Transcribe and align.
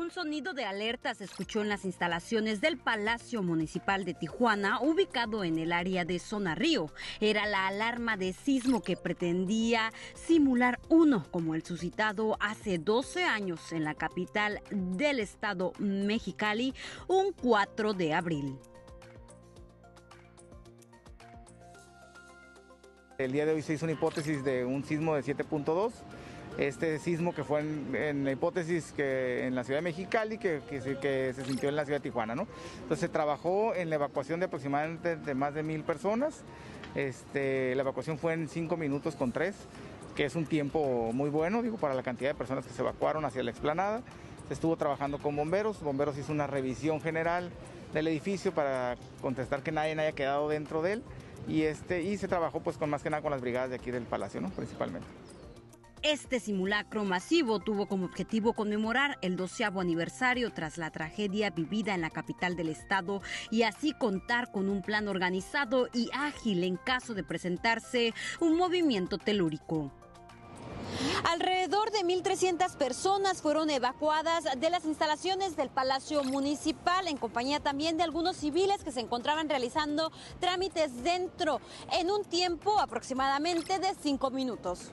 Un 0.00 0.10
sonido 0.10 0.54
de 0.54 0.64
alerta 0.64 1.14
se 1.14 1.24
escuchó 1.24 1.60
en 1.60 1.68
las 1.68 1.84
instalaciones 1.84 2.62
del 2.62 2.78
Palacio 2.78 3.42
Municipal 3.42 4.06
de 4.06 4.14
Tijuana, 4.14 4.80
ubicado 4.80 5.44
en 5.44 5.58
el 5.58 5.72
área 5.74 6.06
de 6.06 6.18
Zona 6.18 6.54
Río. 6.54 6.86
Era 7.20 7.44
la 7.44 7.66
alarma 7.66 8.16
de 8.16 8.32
sismo 8.32 8.82
que 8.82 8.96
pretendía 8.96 9.92
simular 10.14 10.80
uno 10.88 11.26
como 11.30 11.54
el 11.54 11.66
suscitado 11.66 12.38
hace 12.40 12.78
12 12.78 13.24
años 13.24 13.72
en 13.72 13.84
la 13.84 13.94
capital 13.94 14.62
del 14.70 15.20
estado 15.20 15.74
Mexicali, 15.78 16.72
un 17.06 17.34
4 17.34 17.92
de 17.92 18.14
abril. 18.14 18.58
El 23.18 23.32
día 23.32 23.44
de 23.44 23.52
hoy 23.52 23.60
se 23.60 23.74
hizo 23.74 23.84
una 23.84 23.92
hipótesis 23.92 24.42
de 24.42 24.64
un 24.64 24.82
sismo 24.82 25.14
de 25.14 25.22
7.2 25.22 25.92
este 26.60 26.98
sismo 26.98 27.34
que 27.34 27.42
fue 27.42 27.60
en, 27.60 28.24
la 28.24 28.32
hipótesis 28.32 28.92
que 28.92 29.46
en 29.46 29.54
la 29.54 29.64
ciudad 29.64 29.78
de 29.78 29.82
Mexicali, 29.82 30.36
que, 30.36 30.60
que, 30.68 30.80
se, 31.34 31.44
sintió 31.44 31.70
en 31.70 31.76
la 31.76 31.86
ciudad 31.86 32.00
de 32.00 32.02
Tijuana. 32.02 32.34
¿no? 32.34 32.46
Entonces 32.82 33.00
se 33.00 33.08
trabajó 33.08 33.74
en 33.74 33.88
la 33.88 33.96
evacuación 33.96 34.40
de 34.40 34.46
aproximadamente 34.46 35.34
más 35.34 35.54
de 35.54 35.62
mil 35.62 35.82
personas. 35.82 36.44
Este, 36.94 37.74
la 37.74 37.82
evacuación 37.82 38.18
fue 38.18 38.34
en 38.34 38.48
cinco 38.48 38.76
minutos 38.76 39.16
con 39.16 39.32
tres, 39.32 39.54
que 40.14 40.26
es 40.26 40.36
un 40.36 40.44
tiempo 40.44 41.12
muy 41.14 41.30
bueno, 41.30 41.62
digo, 41.62 41.78
para 41.78 41.94
la 41.94 42.02
cantidad 42.02 42.30
de 42.30 42.34
personas 42.34 42.66
que 42.66 42.72
se 42.72 42.82
evacuaron 42.82 43.24
hacia 43.24 43.42
la 43.42 43.50
explanada. 43.50 44.02
Se 44.48 44.54
estuvo 44.54 44.76
trabajando 44.76 45.18
con 45.18 45.34
bomberos, 45.36 45.80
bomberos 45.80 46.18
hizo 46.18 46.32
una 46.32 46.46
revisión 46.46 47.00
general 47.00 47.50
del 47.94 48.08
edificio 48.08 48.52
para 48.52 48.96
contestar 49.22 49.62
que 49.62 49.72
nadie 49.72 49.92
haya 49.92 50.12
quedado 50.12 50.48
dentro 50.48 50.82
de 50.82 50.94
él 50.94 51.02
y, 51.48 51.62
este, 51.62 52.02
y 52.02 52.18
se 52.18 52.28
trabajó 52.28 52.60
pues 52.60 52.76
con 52.76 52.90
más 52.90 53.02
que 53.02 53.10
nada 53.10 53.22
con 53.22 53.30
las 53.30 53.40
brigadas 53.40 53.70
de 53.70 53.76
aquí 53.76 53.90
del 53.90 54.04
Palacio, 54.04 54.40
¿no? 54.40 54.50
principalmente. 54.50 55.06
Este 56.02 56.40
simulacro 56.40 57.04
masivo 57.04 57.58
tuvo 57.58 57.86
como 57.86 58.06
objetivo 58.06 58.54
conmemorar 58.54 59.18
el 59.20 59.36
doceavo 59.36 59.82
aniversario 59.82 60.50
tras 60.50 60.78
la 60.78 60.90
tragedia 60.90 61.50
vivida 61.50 61.94
en 61.94 62.00
la 62.00 62.08
capital 62.08 62.56
del 62.56 62.70
estado 62.70 63.20
y 63.50 63.64
así 63.64 63.92
contar 63.92 64.50
con 64.50 64.70
un 64.70 64.80
plan 64.80 65.08
organizado 65.08 65.88
y 65.92 66.08
ágil 66.14 66.64
en 66.64 66.78
caso 66.78 67.12
de 67.12 67.22
presentarse 67.22 68.14
un 68.40 68.56
movimiento 68.56 69.18
telúrico. 69.18 69.92
Alrededor 71.30 71.90
de 71.90 71.98
1.300 71.98 72.76
personas 72.76 73.42
fueron 73.42 73.68
evacuadas 73.68 74.44
de 74.58 74.70
las 74.70 74.86
instalaciones 74.86 75.54
del 75.54 75.68
Palacio 75.68 76.24
Municipal 76.24 77.08
en 77.08 77.18
compañía 77.18 77.60
también 77.60 77.98
de 77.98 78.04
algunos 78.04 78.38
civiles 78.38 78.82
que 78.82 78.90
se 78.90 79.00
encontraban 79.00 79.50
realizando 79.50 80.10
trámites 80.40 81.04
dentro 81.04 81.60
en 81.92 82.10
un 82.10 82.24
tiempo 82.24 82.80
aproximadamente 82.80 83.78
de 83.78 83.94
cinco 84.00 84.30
minutos. 84.30 84.92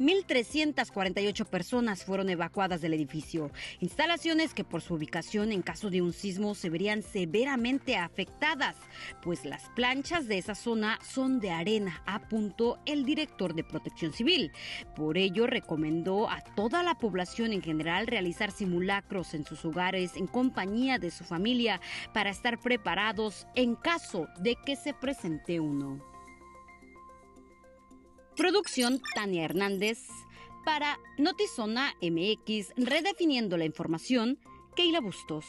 1.348 0.00 1.44
personas 1.44 2.04
fueron 2.04 2.30
evacuadas 2.30 2.80
del 2.80 2.94
edificio, 2.94 3.50
instalaciones 3.80 4.54
que 4.54 4.64
por 4.64 4.80
su 4.80 4.94
ubicación 4.94 5.52
en 5.52 5.60
caso 5.60 5.90
de 5.90 6.00
un 6.00 6.14
sismo 6.14 6.54
se 6.54 6.70
verían 6.70 7.02
severamente 7.02 7.96
afectadas, 7.96 8.76
pues 9.22 9.44
las 9.44 9.68
planchas 9.76 10.26
de 10.26 10.38
esa 10.38 10.54
zona 10.54 10.98
son 11.06 11.38
de 11.38 11.50
arena, 11.50 12.02
apuntó 12.06 12.78
el 12.86 13.04
director 13.04 13.54
de 13.54 13.62
Protección 13.62 14.14
Civil. 14.14 14.52
Por 14.96 15.18
ello 15.18 15.46
recomendó 15.46 16.30
a 16.30 16.40
toda 16.40 16.82
la 16.82 16.94
población 16.94 17.52
en 17.52 17.60
general 17.60 18.06
realizar 18.06 18.52
simulacros 18.52 19.34
en 19.34 19.44
sus 19.44 19.66
hogares 19.66 20.16
en 20.16 20.26
compañía 20.26 20.98
de 20.98 21.10
su 21.10 21.24
familia 21.24 21.78
para 22.14 22.30
estar 22.30 22.58
preparados 22.58 23.46
en 23.54 23.74
caso 23.74 24.28
de 24.38 24.56
que 24.64 24.76
se 24.76 24.94
presente 24.94 25.60
uno. 25.60 26.09
Producción 28.40 29.02
Tania 29.14 29.44
Hernández 29.44 29.98
para 30.64 30.98
Notizona 31.18 31.94
MX, 32.00 32.72
redefiniendo 32.74 33.58
la 33.58 33.66
información, 33.66 34.38
Keila 34.74 35.02
Bustos. 35.02 35.44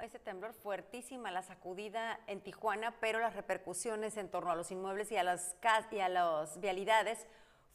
Ese 0.00 0.18
temblor, 0.18 0.52
fuertísima 0.52 1.30
la 1.30 1.42
sacudida 1.42 2.20
en 2.26 2.40
Tijuana, 2.40 2.94
pero 3.00 3.20
las 3.20 3.34
repercusiones 3.34 4.16
en 4.16 4.28
torno 4.28 4.50
a 4.50 4.56
los 4.56 4.70
inmuebles 4.70 5.10
y 5.12 5.16
a 5.16 5.22
las 5.22 5.56
y 5.90 5.98
a 6.00 6.08
las 6.08 6.60
vialidades 6.60 7.26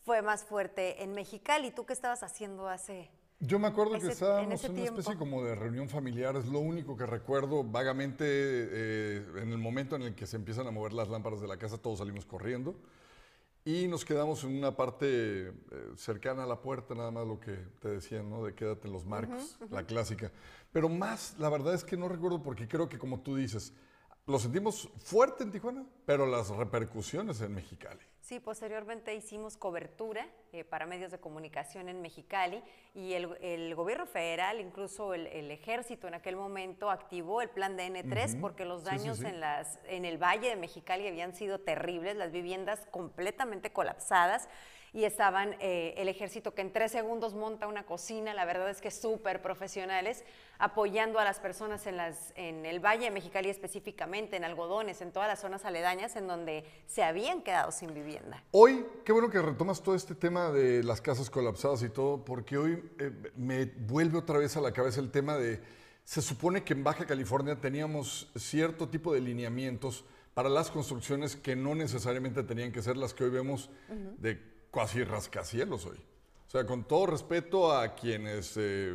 fue 0.04 0.22
más 0.22 0.44
fuerte 0.44 1.04
en 1.04 1.14
Mexicali. 1.14 1.72
¿Tú 1.72 1.86
qué 1.86 1.94
estabas 1.94 2.24
haciendo 2.24 2.70
hace 2.70 3.10
yo 3.40 3.60
me 3.60 3.68
acuerdo 3.68 4.00
que 4.00 4.08
estábamos 4.08 4.64
en, 4.64 4.72
una 4.72 4.84
especie 4.84 5.18
como 5.18 5.44
de 5.44 5.56
reunión 5.56 5.90
familiar, 5.90 6.38
es 6.38 6.46
lo 6.46 6.60
único 6.60 6.96
que 6.96 7.06
recuerdo 7.06 7.64
vagamente 7.66 8.26
eh, 8.26 9.26
en 9.42 9.52
el 9.52 9.58
momento 9.58 9.98
en 9.98 10.04
el 10.04 10.16
que 10.16 10.26
se 10.26 10.38
empiezan 10.38 10.68
a 10.68 10.72
mover 10.72 10.94
las 10.94 11.10
lámparas 11.10 11.42
de 11.42 11.48
la 11.48 11.58
casa, 11.58 11.78
todos 11.78 12.00
salimos 12.00 12.26
corriendo. 12.26 12.76
Y 13.68 13.88
nos 13.88 14.06
quedamos 14.06 14.44
en 14.44 14.56
una 14.56 14.76
parte 14.76 15.48
eh, 15.48 15.54
cercana 15.96 16.44
a 16.44 16.46
la 16.46 16.62
puerta, 16.62 16.94
nada 16.94 17.10
más 17.10 17.26
lo 17.26 17.40
que 17.40 17.58
te 17.80 17.90
decían, 17.90 18.30
¿no? 18.30 18.46
De 18.46 18.54
quédate 18.54 18.86
en 18.86 18.94
los 18.94 19.08
marcos, 19.08 19.58
la 19.72 19.84
clásica. 19.84 20.32
Pero 20.72 20.88
más, 20.88 21.36
la 21.40 21.50
verdad 21.50 21.74
es 21.74 21.84
que 21.84 21.98
no 21.98 22.08
recuerdo 22.08 22.44
porque 22.44 22.68
creo 22.68 22.88
que 22.88 23.00
como 23.00 23.22
tú 23.22 23.36
dices, 23.36 23.74
lo 24.28 24.40
sentimos 24.40 24.90
fuerte 24.98 25.44
en 25.44 25.52
Tijuana, 25.52 25.86
pero 26.06 26.26
las 26.26 26.50
repercusiones 26.50 27.42
en 27.42 27.54
Mexicali. 27.54 28.02
Sí, 28.22 28.40
posteriormente 28.40 29.14
hicimos 29.14 29.56
cobertura 29.56 30.28
eh, 30.52 30.64
para 30.64 30.88
medios 30.88 31.12
de 31.12 31.20
comunicación 31.20 31.90
en 31.90 32.02
Mexicali 32.02 32.64
y 32.96 33.14
el, 33.14 33.76
gobierno 33.76 34.08
federal, 34.08 34.60
incluso 34.60 35.14
el, 35.14 35.52
ejército 35.52 36.08
en 36.08 36.16
aquel 36.16 36.36
momento 36.36 36.90
activó 36.90 37.44
el 37.44 37.50
plan 37.50 37.78
de 37.78 37.88
N3 37.88 38.42
porque 38.42 38.66
los 38.66 38.84
daños 38.84 39.22
En, 39.22 39.40
las, 39.40 39.78
en 39.88 40.06
el 40.06 40.18
valle 40.18 40.50
de 40.50 40.56
Mexicali 40.56 41.08
habían 41.08 41.36
sido 41.36 41.60
terribles, 41.60 42.16
las 42.16 42.32
viviendas 42.32 42.88
completamente 42.90 43.72
colapsadas 43.72 44.50
y 44.96 45.04
estaban 45.04 45.58
eh, 45.60 45.94
el 45.98 46.08
ejército 46.08 46.56
que 46.56 46.62
en 46.62 46.72
tres 46.72 46.94
segundos 46.94 47.34
monta 47.34 47.68
una 47.68 47.86
cocina, 47.86 48.34
la 48.34 48.46
verdad 48.46 48.70
es 48.70 48.80
que 48.80 48.92
súper 48.92 49.42
profesionales, 49.42 50.24
apoyando 50.58 51.20
a 51.20 51.26
las 51.26 51.42
personas 51.42 51.86
en, 51.86 51.98
las, 51.98 52.32
en 52.38 52.66
el 52.66 52.80
Valle 52.80 53.04
de 53.04 53.12
Mexicali 53.12 53.50
específicamente, 53.50 54.38
en 54.38 54.46
algodones, 54.46 55.02
en 55.02 55.12
todas 55.12 55.28
las 55.28 55.42
zonas 55.42 55.66
aledañas 55.66 56.16
en 56.16 56.28
donde 56.28 56.64
se 56.88 57.04
habían 57.04 57.42
quedado 57.42 57.74
sin 57.74 57.94
vivienda. 57.94 58.42
Hoy, 58.52 58.86
qué 59.04 59.12
bueno 59.12 59.30
que 59.30 59.42
retomas 59.42 59.84
todo 59.84 59.96
este 59.96 60.16
tema 60.16 60.50
de 60.50 60.82
las 60.82 61.02
casas 61.02 61.30
colapsadas 61.30 61.84
y 61.84 61.90
todo, 61.90 62.24
porque 62.24 62.58
hoy 62.58 62.82
eh, 62.98 63.12
me 63.36 63.66
vuelve 63.66 64.18
otra 64.18 64.38
vez 64.38 64.56
a 64.56 64.62
la 64.62 64.72
cabeza 64.72 65.02
el 65.02 65.12
tema 65.12 65.36
de, 65.36 65.62
se 66.06 66.22
supone 66.22 66.64
que 66.64 66.72
en 66.72 66.86
Baja 66.86 67.06
California 67.06 67.60
teníamos 67.60 68.32
cierto 68.38 68.88
tipo 68.88 69.14
de 69.14 69.20
lineamientos 69.20 70.06
para 70.34 70.48
las 70.48 70.72
construcciones 70.72 71.36
que 71.36 71.58
no 71.58 71.76
necesariamente 71.76 72.44
tenían 72.44 72.72
que 72.72 72.82
ser 72.82 72.96
las 72.96 73.14
que 73.14 73.26
hoy 73.26 73.30
vemos 73.30 73.70
de 74.20 74.55
casi 74.76 75.06
rascacielos 75.06 75.86
hoy. 75.86 75.98
O 76.48 76.50
sea, 76.50 76.66
con 76.66 76.84
todo 76.84 77.06
respeto 77.06 77.72
a 77.72 77.96
quienes 77.96 78.56
eh, 78.58 78.94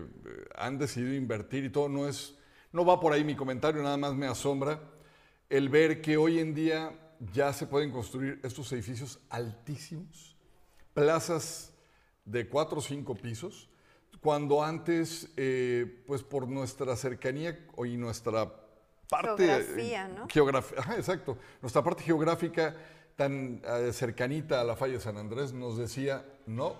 han 0.54 0.76
decidido 0.76 1.14
invertir 1.14 1.64
y 1.64 1.70
todo, 1.70 1.88
no, 1.88 2.06
es, 2.06 2.36
no 2.70 2.84
va 2.84 3.00
por 3.00 3.14
ahí 3.14 3.24
mi 3.24 3.34
comentario, 3.34 3.82
nada 3.82 3.96
más 3.96 4.14
me 4.14 4.26
asombra 4.26 4.78
el 5.48 5.70
ver 5.70 6.02
que 6.02 6.18
hoy 6.18 6.38
en 6.38 6.54
día 6.54 6.92
ya 7.32 7.52
se 7.54 7.66
pueden 7.66 7.90
construir 7.90 8.38
estos 8.42 8.70
edificios 8.72 9.18
altísimos, 9.30 10.36
plazas 10.92 11.72
de 12.26 12.46
cuatro 12.46 12.78
o 12.78 12.82
cinco 12.82 13.14
pisos, 13.14 13.68
cuando 14.20 14.62
antes, 14.62 15.30
eh, 15.36 16.04
pues 16.06 16.22
por 16.22 16.46
nuestra 16.46 16.94
cercanía 16.94 17.66
y 17.84 17.96
nuestra 17.96 18.52
parte... 19.08 19.46
Geografía, 19.46 20.08
¿no? 20.08 20.28
Geografía, 20.28 20.78
exacto. 20.96 21.38
Nuestra 21.62 21.82
parte 21.82 22.04
geográfica 22.04 22.76
tan 23.20 23.60
eh, 23.66 23.92
cercanita 23.92 24.62
a 24.62 24.64
la 24.64 24.76
falla 24.76 24.94
de 24.94 25.00
San 25.00 25.18
Andrés, 25.18 25.52
nos 25.52 25.76
decía, 25.76 26.24
no, 26.46 26.74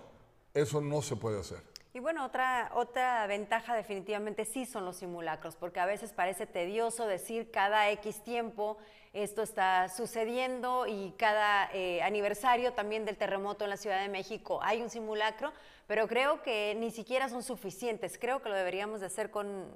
eso 0.55 0.81
no 0.81 1.03
se 1.03 1.15
puede 1.15 1.39
hacer. 1.39 1.59
Y 1.93 1.99
bueno, 1.99 2.25
otra, 2.25 2.71
otra 2.75 3.27
ventaja 3.27 3.77
definitivamente 3.77 4.47
sí 4.47 4.65
son 4.65 4.87
los 4.87 4.97
simulacros, 4.97 5.57
porque 5.57 5.81
a 5.81 5.85
veces 5.85 6.15
parece 6.15 6.47
tedioso 6.47 7.07
decir 7.07 7.51
cada 7.51 7.91
X 7.91 8.25
tiempo 8.25 8.79
esto 9.13 9.43
está 9.43 9.91
sucediendo 9.91 10.87
y 10.87 11.13
cada 11.19 11.69
eh, 11.75 12.01
aniversario 12.01 12.73
también 12.73 13.05
del 13.05 13.19
terremoto 13.19 13.65
en 13.65 13.71
la 13.71 13.77
Ciudad 13.77 14.01
de 14.01 14.09
México 14.09 14.61
hay 14.63 14.81
un 14.81 14.89
simulacro, 14.89 15.53
pero 15.87 16.09
creo 16.09 16.43
que 16.43 16.75
ni 16.79 16.91
siquiera 16.91 17.29
son 17.29 17.43
suficientes. 17.43 18.17
Creo 18.19 18.41
que 18.41 18.49
lo 18.49 18.55
deberíamos 18.55 19.01
de 19.01 19.07
hacer 19.07 19.31
con 19.31 19.67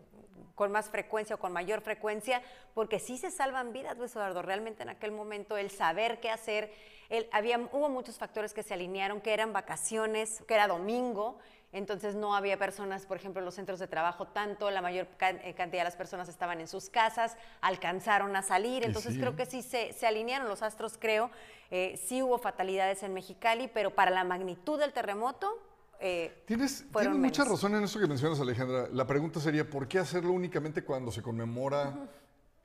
con 0.55 0.73
más 0.73 0.89
frecuencia 0.89 1.37
o 1.37 1.39
con 1.39 1.53
mayor 1.53 1.81
frecuencia, 1.81 2.43
porque 2.75 2.99
sí 2.99 3.19
se 3.19 3.31
salvan 3.31 3.73
vidas, 3.73 3.97
Luis 3.99 4.13
Eduardo. 4.13 4.43
Realmente 4.43 4.83
en 4.83 4.89
aquel 4.89 5.13
momento 5.13 5.57
el 5.57 5.71
saber 5.71 6.21
qué 6.21 6.31
hacer, 6.31 6.73
el, 7.09 7.29
había, 7.33 7.59
hubo 7.73 7.89
muchos 7.89 8.19
factores 8.19 8.55
que 8.55 8.63
se 8.63 8.75
alinearon, 8.75 9.21
que 9.21 9.33
eran 9.33 9.53
vacaciones, 9.53 10.43
que 10.47 10.55
era 10.55 10.69
domingo, 10.69 11.39
entonces 11.75 12.15
no 12.15 12.37
había 12.37 12.57
personas, 12.57 13.05
por 13.05 13.17
ejemplo, 13.17 13.41
en 13.41 13.47
los 13.47 13.57
centros 13.57 13.81
de 13.81 13.89
trabajo 13.89 14.29
tanto, 14.29 14.71
la 14.71 14.81
mayor 14.81 15.09
eh, 15.21 15.55
cantidad 15.55 15.81
de 15.81 15.85
las 15.85 15.97
personas 15.97 16.29
estaban 16.29 16.61
en 16.61 16.69
sus 16.69 16.89
casas, 16.89 17.37
alcanzaron 17.61 18.37
a 18.37 18.43
salir, 18.43 18.85
entonces 18.85 19.19
creo 19.19 19.35
que 19.35 19.45
sí 19.45 19.61
se, 19.61 19.93
se, 19.93 20.07
alinearon 20.07 20.49
los 20.49 20.63
astros, 20.63 20.97
creo. 20.97 21.33
Eh, 21.73 22.01
sí 22.07 22.23
hubo 22.23 22.39
fatalidades 22.39 23.03
en 23.03 23.13
Mexicali, 23.13 23.67
pero 23.67 23.93
para 23.93 24.13
la 24.13 24.23
magnitud 24.23 24.79
del 24.79 24.93
terremoto, 24.93 25.59
eh, 26.01 26.43
Tienes, 26.47 26.85
tienes 26.93 27.19
mucha 27.19 27.45
razón 27.45 27.75
en 27.75 27.85
eso 27.85 27.99
que 27.99 28.07
mencionas, 28.07 28.41
Alejandra. 28.41 28.89
La 28.93 29.07
pregunta 29.07 29.41
sería, 29.41 29.69
¿por 29.69 29.89
qué 29.89 29.99
hacerlo 29.99 30.33
únicamente 30.33 30.85
cuando 30.85 31.11
se 31.11 31.23
conmemora 31.23 32.09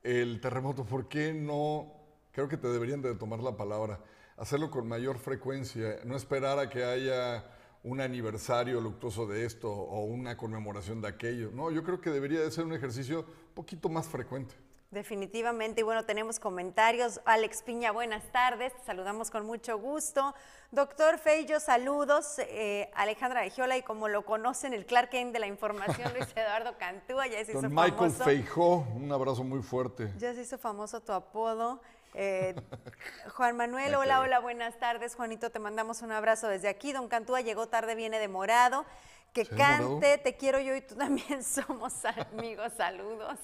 el 0.03 0.39
terremoto? 0.41 0.85
¿Por 0.85 1.07
qué 1.07 1.33
no, 1.33 1.93
creo 2.31 2.47
que 2.47 2.57
te 2.57 2.67
deberían 2.67 3.01
de 3.01 3.15
tomar 3.15 3.39
la 3.39 3.55
palabra, 3.55 3.99
hacerlo 4.37 4.69
con 4.69 4.87
mayor 4.87 5.17
frecuencia, 5.17 5.99
no 6.05 6.15
esperar 6.15 6.59
a 6.59 6.69
que 6.69 6.83
haya 6.83 7.45
un 7.83 8.01
aniversario 8.01 8.81
luctuoso 8.81 9.25
de 9.25 9.45
esto 9.45 9.71
o 9.71 10.03
una 10.05 10.35
conmemoración 10.37 11.01
de 11.01 11.07
aquello? 11.07 11.51
No, 11.53 11.71
yo 11.71 11.83
creo 11.83 12.01
que 12.01 12.09
debería 12.09 12.41
de 12.41 12.51
ser 12.51 12.65
un 12.65 12.73
ejercicio 12.73 13.19
un 13.21 13.53
poquito 13.53 13.89
más 13.89 14.07
frecuente. 14.07 14.55
Definitivamente, 14.91 15.81
y 15.81 15.83
bueno, 15.83 16.03
tenemos 16.03 16.39
comentarios. 16.39 17.21
Alex 17.25 17.61
Piña, 17.61 17.91
buenas 17.91 18.23
tardes, 18.31 18.73
te 18.73 18.83
saludamos 18.85 19.29
con 19.29 19.45
mucho 19.45 19.77
gusto. 19.77 20.33
Doctor 20.71 21.19
Feillo, 21.19 21.59
saludos. 21.59 22.39
Eh, 22.39 22.89
Alejandra 22.95 23.47
Giola, 23.49 23.77
y 23.77 23.83
como 23.83 24.07
lo 24.07 24.25
conocen, 24.25 24.73
el 24.73 24.87
Clark 24.87 25.11
Kent 25.11 25.31
de 25.31 25.37
la 25.37 25.45
información, 25.45 26.11
Luis 26.17 26.27
Eduardo 26.35 26.75
Cantúa, 26.79 27.27
ya 27.27 27.45
se 27.45 27.51
hizo 27.51 27.61
Don 27.61 27.71
Michael 27.71 27.93
famoso. 27.93 28.23
Feijó, 28.23 28.77
un 28.95 29.11
abrazo 29.11 29.43
muy 29.43 29.61
fuerte. 29.61 30.11
Ya 30.17 30.33
se 30.33 30.41
hizo 30.41 30.57
famoso 30.57 31.01
tu 31.01 31.11
apodo. 31.11 31.81
Eh, 32.15 32.55
Juan 33.35 33.55
Manuel, 33.57 33.93
hola, 33.93 34.21
hola, 34.21 34.39
buenas 34.39 34.79
tardes. 34.79 35.13
Juanito, 35.13 35.51
te 35.51 35.59
mandamos 35.59 36.01
un 36.01 36.11
abrazo 36.11 36.47
desde 36.47 36.67
aquí. 36.67 36.93
Don 36.93 37.07
Cantúa 37.09 37.41
llegó 37.41 37.67
tarde, 37.67 37.93
viene 37.93 38.17
de 38.17 38.27
morado. 38.27 38.87
Que 39.33 39.45
¿Se 39.45 39.51
ve 39.51 39.57
cante, 39.57 40.17
te 40.17 40.35
quiero 40.35 40.59
yo 40.59 40.75
y 40.75 40.81
tú 40.81 40.95
también 40.95 41.43
somos 41.43 41.93
amigos. 42.05 42.73
Saludos. 42.75 43.37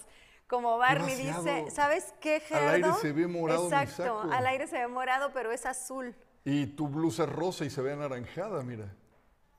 Como 0.48 0.78
Barney 0.78 1.16
dice. 1.16 1.72
¿sabes 1.72 2.14
qué, 2.22 2.36
Al 2.36 2.42
Gerardo? 2.42 2.74
aire 2.76 2.94
se 3.02 3.12
ve 3.14 3.28
morado 3.28 3.62
mi 3.62 3.76
Exacto, 3.76 4.22
saco. 4.22 4.32
al 4.32 4.46
aire 4.48 4.68
se 4.68 4.78
ve 4.78 4.88
morado, 4.88 5.32
pero 5.34 5.52
es 5.52 5.66
azul. 5.66 6.16
Y 6.44 6.68
tu 6.68 6.88
blusa 6.88 7.24
es 7.24 7.30
rosa 7.30 7.66
y 7.66 7.70
se 7.72 7.82
ve 7.82 7.94
anaranjada, 7.94 8.62
mira. 8.64 8.86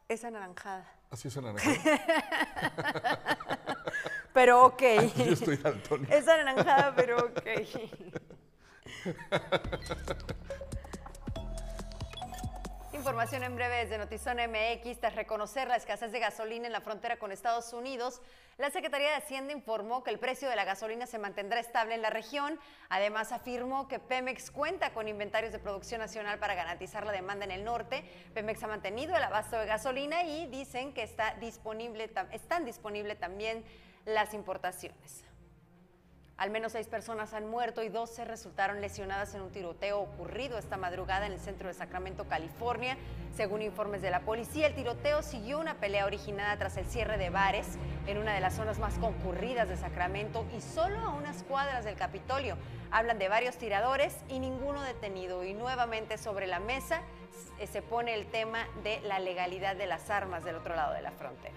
Es 0.08 0.24
anaranjada. 0.24 0.88
Así 1.10 1.28
es 1.28 1.36
anaranjada. 1.36 1.76
Pero 4.32 4.66
ok. 4.66 4.82
Yo 5.16 5.32
estoy 5.32 5.56
daltónico. 5.56 6.12
Es 6.12 6.28
anaranjada, 6.28 6.94
pero 6.94 7.16
ok. 7.16 7.42
Información 13.06 13.44
en 13.44 13.55
breve 13.55 13.76
desde 13.76 13.99
Notizón 13.99 14.38
MX. 14.38 14.99
Tras 14.99 15.14
reconocer 15.14 15.69
la 15.69 15.76
escasez 15.76 16.11
de 16.11 16.19
gasolina 16.19 16.67
en 16.67 16.73
la 16.73 16.81
frontera 16.81 17.20
con 17.20 17.31
Estados 17.31 17.73
Unidos, 17.73 18.20
la 18.58 18.69
Secretaría 18.70 19.11
de 19.11 19.14
Hacienda 19.14 19.53
informó 19.53 20.03
que 20.03 20.11
el 20.11 20.19
precio 20.19 20.50
de 20.50 20.56
la 20.56 20.64
gasolina 20.64 21.06
se 21.06 21.20
mantendrá 21.20 21.61
estable 21.61 21.94
en 21.94 22.03
la 22.03 22.11
región. 22.11 22.58
Además, 22.88 23.31
afirmó 23.31 23.87
que 23.87 24.00
Pemex 24.00 24.50
cuenta 24.50 24.93
con 24.93 25.06
inventarios 25.06 25.53
de 25.53 25.61
producción 25.61 26.00
nacional 26.00 26.41
para 26.41 26.56
garantizar 26.56 27.06
la 27.06 27.12
demanda 27.12 27.44
en 27.44 27.53
el 27.53 27.62
norte. 27.62 28.03
Pemex 28.35 28.61
ha 28.64 28.67
mantenido 28.67 29.17
el 29.17 29.23
abasto 29.23 29.56
de 29.56 29.67
gasolina 29.67 30.25
y 30.25 30.49
dicen 30.49 30.93
que 30.93 31.05
está 31.05 31.35
disponible, 31.35 32.11
están 32.32 32.64
disponibles 32.64 33.20
también 33.20 33.64
las 34.05 34.35
importaciones. 34.35 35.25
Al 36.38 36.50
menos 36.50 36.72
seis 36.72 36.86
personas 36.86 37.32
han 37.32 37.48
muerto 37.48 37.82
y 37.82 37.88
12 37.88 38.26
resultaron 38.26 38.82
lesionadas 38.82 39.34
en 39.34 39.40
un 39.40 39.50
tiroteo 39.50 40.00
ocurrido 40.00 40.58
esta 40.58 40.76
madrugada 40.76 41.24
en 41.26 41.32
el 41.32 41.40
centro 41.40 41.68
de 41.68 41.72
Sacramento, 41.72 42.24
California. 42.28 42.98
Según 43.34 43.62
informes 43.62 44.02
de 44.02 44.10
la 44.10 44.20
policía, 44.20 44.66
el 44.66 44.74
tiroteo 44.74 45.22
siguió 45.22 45.58
una 45.58 45.76
pelea 45.76 46.04
originada 46.04 46.54
tras 46.58 46.76
el 46.76 46.84
cierre 46.84 47.16
de 47.16 47.30
bares 47.30 47.66
en 48.06 48.18
una 48.18 48.34
de 48.34 48.40
las 48.40 48.52
zonas 48.54 48.78
más 48.78 48.98
concurridas 48.98 49.70
de 49.70 49.78
Sacramento 49.78 50.44
y 50.54 50.60
solo 50.60 50.98
a 50.98 51.14
unas 51.14 51.42
cuadras 51.42 51.86
del 51.86 51.96
Capitolio. 51.96 52.58
Hablan 52.90 53.18
de 53.18 53.28
varios 53.28 53.56
tiradores 53.56 54.14
y 54.28 54.38
ninguno 54.38 54.82
detenido. 54.82 55.42
Y 55.42 55.54
nuevamente 55.54 56.18
sobre 56.18 56.46
la 56.46 56.60
mesa 56.60 57.00
s- 57.58 57.66
se 57.66 57.80
pone 57.80 58.12
el 58.12 58.26
tema 58.26 58.66
de 58.84 59.00
la 59.00 59.20
legalidad 59.20 59.74
de 59.74 59.86
las 59.86 60.10
armas 60.10 60.44
del 60.44 60.56
otro 60.56 60.76
lado 60.76 60.92
de 60.92 61.00
la 61.00 61.12
frontera. 61.12 61.54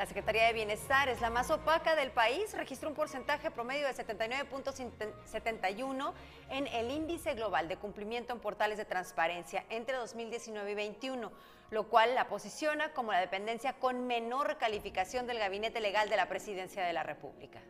La 0.00 0.06
Secretaría 0.06 0.46
de 0.46 0.54
Bienestar 0.54 1.10
es 1.10 1.20
la 1.20 1.28
más 1.28 1.50
opaca 1.50 1.94
del 1.94 2.10
país, 2.10 2.54
registró 2.54 2.88
un 2.88 2.94
porcentaje 2.94 3.50
promedio 3.50 3.86
de 3.86 3.92
79.71 3.92 6.14
en 6.48 6.66
el 6.68 6.90
índice 6.90 7.34
global 7.34 7.68
de 7.68 7.76
cumplimiento 7.76 8.32
en 8.32 8.40
portales 8.40 8.78
de 8.78 8.86
transparencia 8.86 9.66
entre 9.68 9.98
2019 9.98 10.70
y 10.70 10.74
2021, 10.74 11.30
lo 11.68 11.88
cual 11.90 12.14
la 12.14 12.28
posiciona 12.28 12.94
como 12.94 13.12
la 13.12 13.20
dependencia 13.20 13.74
con 13.74 14.06
menor 14.06 14.56
calificación 14.56 15.26
del 15.26 15.38
Gabinete 15.38 15.82
Legal 15.82 16.08
de 16.08 16.16
la 16.16 16.30
Presidencia 16.30 16.82
de 16.82 16.94
la 16.94 17.02
República. 17.02 17.60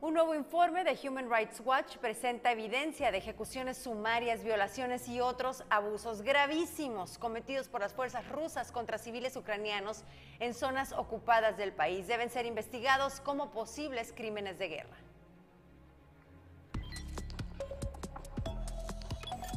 Un 0.00 0.14
nuevo 0.14 0.32
informe 0.32 0.84
de 0.84 0.96
Human 1.02 1.28
Rights 1.28 1.60
Watch 1.64 1.96
presenta 1.96 2.52
evidencia 2.52 3.10
de 3.10 3.18
ejecuciones 3.18 3.78
sumarias, 3.78 4.44
violaciones 4.44 5.08
y 5.08 5.20
otros 5.20 5.64
abusos 5.70 6.22
gravísimos 6.22 7.18
cometidos 7.18 7.68
por 7.68 7.80
las 7.80 7.94
fuerzas 7.94 8.28
rusas 8.28 8.70
contra 8.70 8.98
civiles 8.98 9.34
ucranianos 9.34 10.04
en 10.38 10.54
zonas 10.54 10.92
ocupadas 10.92 11.56
del 11.56 11.72
país. 11.72 12.06
Deben 12.06 12.30
ser 12.30 12.46
investigados 12.46 13.20
como 13.20 13.50
posibles 13.50 14.12
crímenes 14.14 14.56
de 14.60 14.68
guerra. 14.68 14.96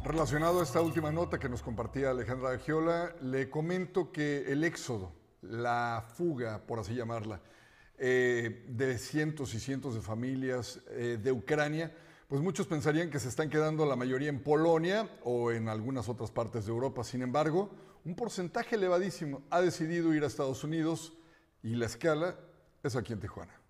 Relacionado 0.03 0.61
a 0.61 0.63
esta 0.63 0.81
última 0.81 1.11
nota 1.11 1.37
que 1.37 1.49
nos 1.49 1.61
compartía 1.61 2.09
Alejandra 2.09 2.57
Giola, 2.57 3.13
le 3.21 3.51
comento 3.51 4.11
que 4.11 4.51
el 4.51 4.63
éxodo, 4.63 5.11
la 5.43 6.03
fuga, 6.15 6.63
por 6.65 6.79
así 6.79 6.95
llamarla, 6.95 7.39
eh, 8.03 8.65
de 8.67 8.97
cientos 8.97 9.53
y 9.53 9.59
cientos 9.59 9.93
de 9.93 10.01
familias 10.01 10.79
eh, 10.89 11.19
de 11.21 11.31
Ucrania, 11.31 11.95
pues 12.27 12.41
muchos 12.41 12.65
pensarían 12.65 13.11
que 13.11 13.19
se 13.19 13.29
están 13.29 13.47
quedando 13.47 13.85
la 13.85 13.95
mayoría 13.95 14.29
en 14.29 14.41
Polonia 14.41 15.07
o 15.23 15.51
en 15.51 15.69
algunas 15.69 16.09
otras 16.09 16.31
partes 16.31 16.65
de 16.65 16.71
Europa. 16.71 17.03
Sin 17.03 17.21
embargo, 17.21 17.69
un 18.03 18.15
porcentaje 18.15 18.75
elevadísimo 18.75 19.43
ha 19.51 19.61
decidido 19.61 20.15
ir 20.15 20.23
a 20.23 20.27
Estados 20.27 20.63
Unidos 20.63 21.13
y 21.61 21.75
la 21.75 21.85
escala 21.85 22.39
es 22.81 22.95
aquí 22.95 23.13
en 23.13 23.19
Tijuana. 23.19 23.60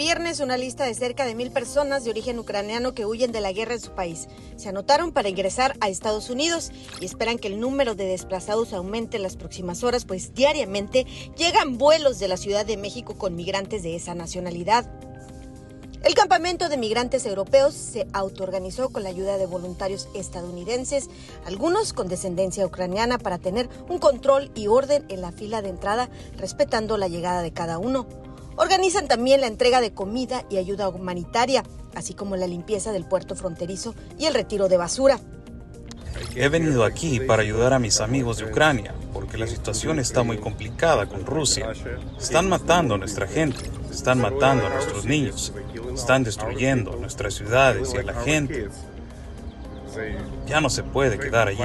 Viernes, 0.00 0.40
una 0.40 0.56
lista 0.56 0.84
de 0.84 0.94
cerca 0.94 1.26
de 1.26 1.34
mil 1.34 1.50
personas 1.50 2.04
de 2.04 2.10
origen 2.10 2.38
ucraniano 2.38 2.94
que 2.94 3.04
huyen 3.04 3.32
de 3.32 3.42
la 3.42 3.52
guerra 3.52 3.74
en 3.74 3.80
su 3.80 3.90
país 3.90 4.28
se 4.56 4.70
anotaron 4.70 5.12
para 5.12 5.28
ingresar 5.28 5.76
a 5.80 5.90
Estados 5.90 6.30
Unidos 6.30 6.72
y 7.00 7.04
esperan 7.04 7.38
que 7.38 7.48
el 7.48 7.60
número 7.60 7.94
de 7.94 8.06
desplazados 8.06 8.72
aumente 8.72 9.18
en 9.18 9.22
las 9.22 9.36
próximas 9.36 9.84
horas, 9.84 10.06
pues 10.06 10.32
diariamente 10.32 11.06
llegan 11.36 11.76
vuelos 11.76 12.18
de 12.18 12.28
la 12.28 12.38
Ciudad 12.38 12.64
de 12.64 12.78
México 12.78 13.18
con 13.18 13.36
migrantes 13.36 13.82
de 13.82 13.94
esa 13.94 14.14
nacionalidad. 14.14 14.90
El 16.02 16.14
campamento 16.14 16.70
de 16.70 16.78
migrantes 16.78 17.26
europeos 17.26 17.74
se 17.74 18.06
autoorganizó 18.14 18.88
con 18.88 19.02
la 19.02 19.10
ayuda 19.10 19.36
de 19.36 19.44
voluntarios 19.44 20.08
estadounidenses, 20.14 21.10
algunos 21.44 21.92
con 21.92 22.08
descendencia 22.08 22.64
ucraniana, 22.64 23.18
para 23.18 23.36
tener 23.36 23.68
un 23.86 23.98
control 23.98 24.50
y 24.54 24.66
orden 24.66 25.04
en 25.10 25.20
la 25.20 25.30
fila 25.30 25.60
de 25.60 25.68
entrada, 25.68 26.08
respetando 26.38 26.96
la 26.96 27.08
llegada 27.08 27.42
de 27.42 27.52
cada 27.52 27.76
uno. 27.76 28.06
Organizan 28.60 29.08
también 29.08 29.40
la 29.40 29.46
entrega 29.46 29.80
de 29.80 29.94
comida 29.94 30.44
y 30.50 30.58
ayuda 30.58 30.90
humanitaria, 30.90 31.62
así 31.94 32.12
como 32.12 32.36
la 32.36 32.46
limpieza 32.46 32.92
del 32.92 33.06
puerto 33.06 33.34
fronterizo 33.34 33.94
y 34.18 34.26
el 34.26 34.34
retiro 34.34 34.68
de 34.68 34.76
basura. 34.76 35.18
He 36.36 36.46
venido 36.50 36.84
aquí 36.84 37.20
para 37.20 37.40
ayudar 37.40 37.72
a 37.72 37.78
mis 37.78 38.02
amigos 38.02 38.36
de 38.36 38.44
Ucrania, 38.44 38.94
porque 39.14 39.38
la 39.38 39.46
situación 39.46 39.98
está 39.98 40.24
muy 40.24 40.36
complicada 40.36 41.06
con 41.06 41.24
Rusia. 41.24 41.72
Están 42.20 42.50
matando 42.50 42.96
a 42.96 42.98
nuestra 42.98 43.26
gente, 43.26 43.64
están 43.90 44.20
matando 44.20 44.66
a 44.66 44.68
nuestros 44.68 45.06
niños, 45.06 45.54
están 45.94 46.22
destruyendo 46.22 46.96
nuestras 46.96 47.32
ciudades 47.32 47.94
y 47.94 47.96
a 47.96 48.02
la 48.02 48.14
gente. 48.22 48.68
Ya 50.46 50.60
no 50.60 50.68
se 50.68 50.82
puede 50.82 51.18
quedar 51.18 51.48
allí. 51.48 51.62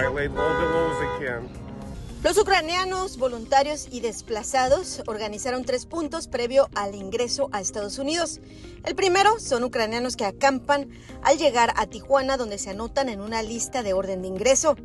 Los 2.25 2.39
ucranianos, 2.39 3.19
voluntarios 3.19 3.87
y 3.91 3.99
desplazados 3.99 5.03
organizaron 5.05 5.63
tres 5.63 5.85
puntos 5.85 6.27
previo 6.27 6.69
al 6.73 6.95
ingreso 6.95 7.49
a 7.51 7.61
Estados 7.61 7.99
Unidos. 7.99 8.41
El 8.83 8.95
primero 8.95 9.39
son 9.39 9.63
ucranianos 9.63 10.15
que 10.15 10.25
acampan 10.25 10.89
al 11.21 11.37
llegar 11.37 11.71
a 11.75 11.85
Tijuana 11.85 12.35
donde 12.35 12.57
se 12.57 12.71
anotan 12.71 13.09
en 13.09 13.21
una 13.21 13.43
lista 13.43 13.83
de 13.83 13.93
orden 13.93 14.23
de 14.23 14.29
ingreso. 14.29 14.75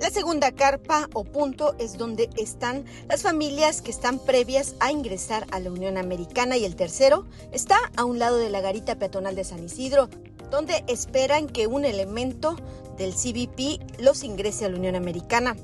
La 0.00 0.10
segunda 0.10 0.52
carpa 0.52 1.08
o 1.14 1.24
punto 1.24 1.74
es 1.78 1.96
donde 1.96 2.28
están 2.36 2.84
las 3.08 3.22
familias 3.22 3.80
que 3.80 3.90
están 3.90 4.18
previas 4.18 4.74
a 4.80 4.92
ingresar 4.92 5.46
a 5.50 5.60
la 5.60 5.70
Unión 5.70 5.96
Americana 5.96 6.58
y 6.58 6.66
el 6.66 6.76
tercero 6.76 7.26
está 7.52 7.78
a 7.96 8.04
un 8.04 8.18
lado 8.18 8.36
de 8.36 8.50
la 8.50 8.60
garita 8.60 8.98
peatonal 8.98 9.34
de 9.34 9.44
San 9.44 9.64
Isidro, 9.64 10.10
donde 10.50 10.84
esperan 10.88 11.46
que 11.46 11.66
un 11.66 11.86
elemento 11.86 12.54
del 12.98 13.14
CBP 13.14 14.02
los 14.02 14.24
ingrese 14.24 14.66
a 14.66 14.68
la 14.68 14.76
Unión 14.76 14.94
Americana. 14.94 15.56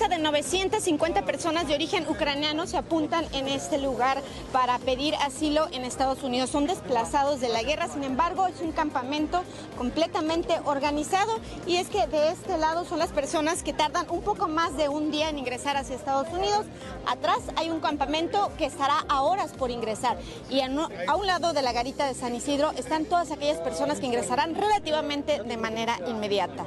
Lista 0.00 0.16
de 0.16 0.22
950 0.22 1.26
personas 1.26 1.68
de 1.68 1.74
origen 1.74 2.08
ucraniano 2.08 2.66
se 2.66 2.78
apuntan 2.78 3.26
en 3.34 3.48
este 3.48 3.76
lugar 3.76 4.22
para 4.50 4.78
pedir 4.78 5.14
asilo 5.16 5.68
en 5.72 5.84
Estados 5.84 6.22
Unidos. 6.22 6.48
Son 6.48 6.66
desplazados 6.66 7.42
de 7.42 7.50
la 7.50 7.62
guerra, 7.62 7.86
sin 7.86 8.04
embargo, 8.04 8.46
es 8.46 8.62
un 8.62 8.72
campamento 8.72 9.42
completamente 9.76 10.58
organizado 10.64 11.38
y 11.66 11.76
es 11.76 11.88
que 11.88 12.06
de 12.06 12.30
este 12.30 12.56
lado 12.56 12.86
son 12.86 12.98
las 12.98 13.10
personas 13.10 13.62
que 13.62 13.74
tardan 13.74 14.06
un 14.08 14.22
poco 14.22 14.48
más 14.48 14.74
de 14.78 14.88
un 14.88 15.10
día 15.10 15.28
en 15.28 15.38
ingresar 15.38 15.76
hacia 15.76 15.96
Estados 15.96 16.32
Unidos. 16.32 16.64
Atrás 17.06 17.40
hay 17.56 17.68
un 17.68 17.80
campamento 17.80 18.50
que 18.56 18.64
estará 18.64 19.04
a 19.06 19.20
horas 19.20 19.52
por 19.52 19.70
ingresar 19.70 20.16
y 20.48 20.62
a 20.62 21.14
un 21.14 21.26
lado 21.26 21.52
de 21.52 21.60
la 21.60 21.72
garita 21.72 22.06
de 22.06 22.14
San 22.14 22.34
Isidro 22.34 22.70
están 22.70 23.04
todas 23.04 23.32
aquellas 23.32 23.58
personas 23.58 24.00
que 24.00 24.06
ingresarán 24.06 24.54
relativamente 24.54 25.42
de 25.42 25.56
manera 25.58 25.98
inmediata. 26.06 26.64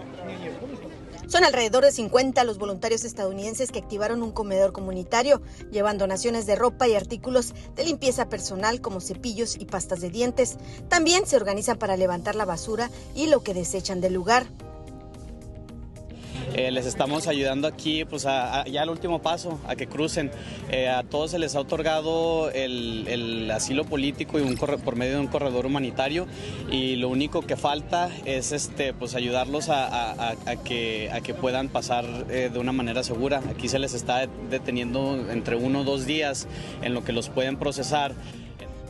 Son 1.28 1.44
alrededor 1.44 1.84
de 1.84 1.92
50 1.92 2.44
los 2.44 2.58
voluntarios 2.58 3.04
estadounidenses 3.06 3.72
que 3.72 3.80
activaron 3.80 4.24
un 4.24 4.32
comedor 4.32 4.72
comunitario, 4.74 5.42
llevando 5.72 6.04
donaciones 6.04 6.46
de 6.46 6.56
ropa 6.56 6.88
y 6.88 6.96
artículos 6.96 7.54
de 7.76 7.86
limpieza 7.86 8.30
personal 8.30 8.82
como 8.82 9.00
cepillos 9.00 9.56
y 9.56 9.66
pastas 9.66 10.02
de 10.02 10.10
dientes. 10.10 10.58
También 10.90 11.26
se 11.26 11.38
organizan 11.38 11.78
para 11.78 11.98
levantar 11.98 12.36
la 12.36 12.46
basura 12.46 12.90
y 13.16 13.28
lo 13.28 13.42
que 13.42 13.54
desechan 13.54 14.02
del 14.02 14.14
lugar. 14.14 14.48
Eh, 16.54 16.70
les 16.70 16.86
estamos 16.86 17.28
ayudando 17.28 17.68
aquí 17.68 18.06
pues 18.06 18.24
ya 18.24 18.64
al 18.64 18.90
último 18.90 19.20
paso, 19.22 19.60
a 19.68 19.76
que 19.76 19.88
crucen. 19.88 20.30
Eh, 20.72 20.88
a 20.88 21.04
todos 21.04 21.32
se 21.32 21.40
les 21.40 21.56
ha 21.56 21.60
otorgado 21.60 22.52
el, 22.52 23.50
asilo 23.52 23.86
político 23.86 24.40
y 24.40 24.44
un 24.44 24.56
por 24.56 24.96
medio 24.96 25.14
de 25.14 25.20
un 25.20 25.28
corredor 25.28 25.66
humanitario 25.66 26.28
y 26.72 26.96
lo 26.96 27.10
único 27.10 27.42
que 27.42 27.56
falta 27.56 28.10
es 28.26 28.52
este, 28.52 28.94
pues 28.94 29.16
ayudarlos 29.16 29.70
a, 29.70 30.36
que, 30.64 31.10
a 31.12 31.22
que 31.22 31.34
puedan 31.34 31.70
pasar 31.70 32.06
eh, 32.30 32.50
de 32.52 32.60
una 32.60 32.72
manera 32.72 33.04
segura. 33.04 33.42
Aquí 33.50 33.68
se 33.68 33.80
les 33.80 33.94
está 33.94 34.28
deteniendo 34.50 35.32
entre 35.32 35.56
uno 35.56 35.82
o 35.82 35.84
dos 35.84 36.06
días 36.06 36.48
en 36.82 36.94
lo 36.94 37.04
que 37.04 37.14
los 37.14 37.30
pueden 37.30 37.58
procesar. 37.58 38.14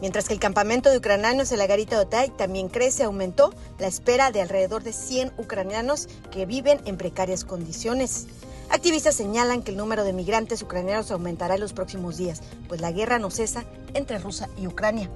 Mientras 0.04 0.28
que 0.28 0.34
el 0.34 0.40
campamento 0.42 0.90
de 0.90 0.98
ucranianos 0.98 1.54
en 1.54 1.60
la 1.60 1.66
garita 1.66 1.96
de 1.96 2.02
Otay 2.02 2.30
también 2.32 2.68
crece, 2.68 3.04
aumentó 3.04 3.54
la 3.80 3.88
espera 3.88 4.32
de 4.32 4.42
alrededor 4.42 4.84
de 4.84 4.92
100 4.92 5.32
ucranianos 5.38 6.10
que 6.30 6.46
viven 6.46 6.82
en 6.84 6.98
precarias 6.98 7.46
condiciones. 7.46 8.28
Activistas 8.70 9.16
señalan 9.16 9.64
que 9.64 9.72
el 9.72 9.78
número 9.78 10.04
de 10.04 10.12
migrantes 10.12 10.62
ucranianos 10.62 11.10
aumentará 11.10 11.56
en 11.56 11.62
los 11.62 11.72
próximos 11.72 12.18
días, 12.18 12.42
pues 12.68 12.82
la 12.82 12.92
guerra 12.92 13.18
no 13.18 13.32
cesa 13.32 13.64
entre 13.94 14.20
Rusia 14.20 14.50
y 14.58 14.68
Ucrania. 14.68 15.10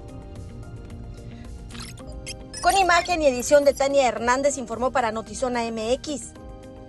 Con 2.61 2.77
imagen 2.77 3.21
y 3.21 3.27
edición 3.27 3.65
de 3.65 3.73
Tania 3.73 4.07
Hernández 4.07 4.57
informó 4.57 4.93
para 4.93 5.11
Notizona 5.11 5.69
MX. 5.69 6.31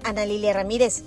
Ana 0.04 0.24
Lilia 0.24 0.52
Ramírez. 0.52 1.02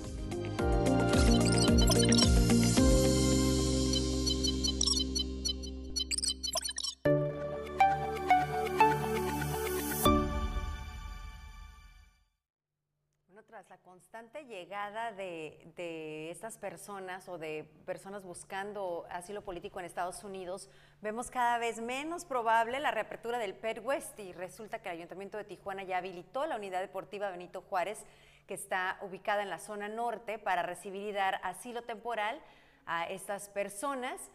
Llegada 14.62 15.10
de, 15.10 16.30
estas 16.30 16.56
personas 16.56 17.28
o 17.28 17.36
de 17.36 17.68
personas 17.84 18.22
buscando 18.22 19.04
asilo 19.10 19.42
político 19.42 19.80
en 19.80 19.86
Estados 19.86 20.22
Unidos, 20.22 20.70
vemos 21.00 21.32
cada 21.32 21.58
vez 21.58 21.80
menos 21.80 22.24
probable 22.24 22.78
la 22.78 22.92
reapertura 22.92 23.38
del 23.38 23.54
PET 23.54 23.84
West 23.84 24.16
y 24.20 24.32
resulta 24.32 24.80
que 24.80 24.88
el 24.88 24.98
Ayuntamiento 24.98 25.36
de 25.36 25.42
Tijuana 25.42 25.82
ya 25.82 25.98
habilitó 25.98 26.46
la 26.46 26.54
unidad 26.54 26.80
deportiva 26.80 27.32
Benito 27.32 27.62
Juárez, 27.62 28.04
que 28.46 28.54
está 28.54 28.98
ubicada 29.02 29.42
en 29.42 29.50
la 29.50 29.58
zona 29.58 29.88
norte, 29.88 30.38
para 30.38 30.62
recibir 30.62 31.08
y 31.08 31.12
dar 31.12 31.40
asilo 31.42 31.82
temporal 31.82 32.40
a 32.86 33.08
estas 33.08 33.48
personas 33.48 34.30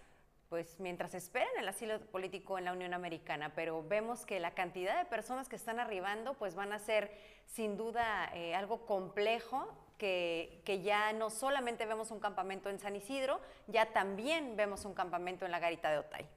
pues 0.50 0.80
mientras 0.80 1.14
esperan 1.14 1.50
el 1.60 1.68
asilo 1.68 2.00
político 2.08 2.58
en 2.58 2.64
la 2.64 2.72
Unión 2.72 2.94
Americana, 2.94 3.52
pero 3.54 3.84
vemos 3.86 4.26
que 4.26 4.40
la 4.40 4.52
cantidad 4.52 4.98
de 4.98 5.04
personas 5.04 5.50
que 5.50 5.58
están 5.58 5.78
arribando 5.78 6.36
pues 6.36 6.56
van 6.56 6.72
a 6.72 6.80
ser 6.80 7.12
sin 7.48 7.76
duda 7.76 8.32
eh, 8.34 8.56
algo 8.56 8.86
complejo, 8.86 9.68
que, 9.98 10.82
ya 10.84 11.14
no 11.14 11.30
solamente 11.30 11.86
vemos 11.86 12.12
un 12.12 12.20
campamento 12.20 12.70
en 12.70 12.80
San 12.80 12.96
Isidro, 12.96 13.40
ya 13.68 13.92
también 13.94 14.56
vemos 14.56 14.86
un 14.86 14.94
campamento 14.94 15.46
en 15.46 15.52
la 15.52 15.60
Garita 15.60 15.90
de 15.92 15.98
Otay. 16.00 16.28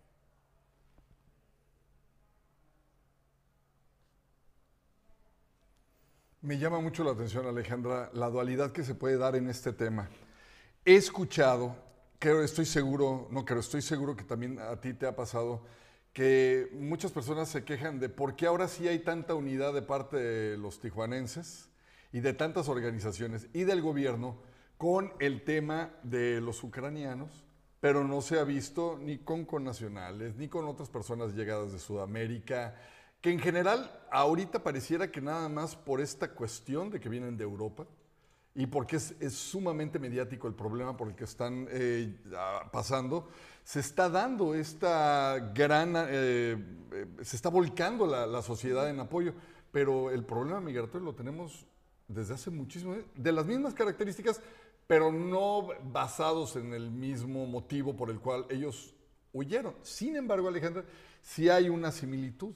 Me 6.42 6.58
llama 6.58 6.80
mucho 6.80 7.04
la 7.04 7.10
atención, 7.10 7.46
Alejandra, 7.46 8.10
la 8.14 8.30
dualidad 8.30 8.72
que 8.72 8.82
se 8.82 8.94
puede 8.94 9.18
dar 9.18 9.36
en 9.36 9.50
este 9.50 9.72
tema. 9.74 10.08
He 10.86 10.94
escuchado 10.94 11.90
creo, 12.20 12.44
estoy 12.44 12.66
seguro, 12.66 13.28
no 13.30 13.44
creo, 13.44 13.60
estoy 13.60 13.80
seguro 13.80 14.14
que 14.14 14.24
también 14.24 14.58
a 14.60 14.78
ti 14.78 14.92
te 14.92 15.06
ha 15.06 15.16
pasado 15.16 15.64
que 16.12 16.68
muchas 16.74 17.12
personas 17.12 17.48
se 17.48 17.64
quejan 17.64 17.98
de 17.98 18.10
por 18.10 18.36
qué 18.36 18.46
ahora 18.46 18.68
sí 18.68 18.86
hay 18.86 18.98
tanta 18.98 19.34
unidad 19.34 19.72
de 19.72 19.80
parte 19.80 20.18
de 20.18 20.58
los 20.58 20.80
tijuanenses 20.80 21.69
y 22.12 22.20
de 22.20 22.32
tantas 22.32 22.68
organizaciones 22.68 23.48
y 23.52 23.64
del 23.64 23.82
gobierno 23.82 24.38
con 24.76 25.12
el 25.20 25.44
tema 25.44 25.90
de 26.02 26.40
los 26.40 26.62
ucranianos, 26.64 27.44
pero 27.80 28.04
no 28.04 28.20
se 28.20 28.38
ha 28.38 28.44
visto 28.44 28.98
ni 29.00 29.18
con 29.18 29.44
connacionales, 29.44 30.36
ni 30.36 30.48
con 30.48 30.66
otras 30.66 30.88
personas 30.88 31.34
llegadas 31.34 31.72
de 31.72 31.78
Sudamérica, 31.78 32.74
que 33.20 33.30
en 33.30 33.38
general 33.38 33.90
ahorita 34.10 34.62
pareciera 34.62 35.10
que 35.10 35.20
nada 35.20 35.48
más 35.48 35.76
por 35.76 36.00
esta 36.00 36.32
cuestión 36.32 36.90
de 36.90 37.00
que 37.00 37.08
vienen 37.08 37.36
de 37.36 37.44
Europa, 37.44 37.86
y 38.54 38.66
porque 38.66 38.96
es, 38.96 39.14
sumamente 39.30 39.98
mediático 39.98 40.48
el 40.48 40.54
problema 40.54 40.96
por 40.96 41.08
el 41.08 41.14
que 41.14 41.24
están 41.24 41.66
eh, 41.70 42.16
pasando, 42.72 43.28
se 43.62 43.80
está 43.80 44.08
dando 44.08 44.54
esta 44.54 45.52
gran, 45.54 45.94
eh, 45.96 46.56
eh, 46.92 47.06
se 47.22 47.36
está 47.36 47.48
volcando 47.48 48.06
la, 48.06 48.42
sociedad 48.42 48.88
en 48.90 48.98
apoyo, 49.00 49.34
pero 49.70 50.10
el 50.10 50.24
problema 50.24 50.60
migratorio 50.60 51.04
lo 51.04 51.14
tenemos 51.14 51.66
desde 52.12 52.34
hace 52.34 52.50
muchísimo, 52.50 52.96
de 53.14 53.32
las 53.32 53.46
mismas 53.46 53.74
características, 53.74 54.40
pero 54.86 55.12
no 55.12 55.68
basados 55.92 56.56
en 56.56 56.74
el 56.74 56.90
mismo 56.90 57.46
motivo 57.46 57.96
por 57.96 58.10
el 58.10 58.18
cual 58.18 58.46
ellos 58.50 58.94
huyeron. 59.32 59.74
Sin 59.82 60.16
embargo, 60.16 60.48
Alejandra, 60.48 60.84
sí 61.22 61.48
hay 61.48 61.68
una 61.68 61.92
similitud. 61.92 62.54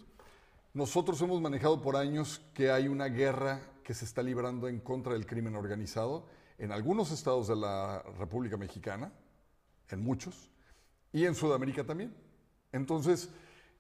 Nosotros 0.73 1.20
hemos 1.23 1.40
manejado 1.40 1.80
por 1.80 1.96
años 1.96 2.42
que 2.52 2.70
hay 2.70 2.88
una 2.88 3.06
guerra 3.06 3.61
que 3.84 3.94
se 3.94 4.04
está 4.04 4.23
librando 4.23 4.66
en 4.66 4.80
contra 4.80 5.12
del 5.12 5.26
crimen 5.26 5.54
organizado 5.54 6.26
en 6.58 6.73
algunos 6.73 7.12
estados 7.12 7.49
de 7.49 7.56
la 7.56 8.02
República 8.18 8.56
Mexicana, 8.56 9.12
en 9.88 10.02
muchos, 10.02 10.50
y 11.12 11.26
en 11.26 11.34
Sudamérica 11.34 11.84
también. 11.84 12.14
Entonces, 12.73 13.30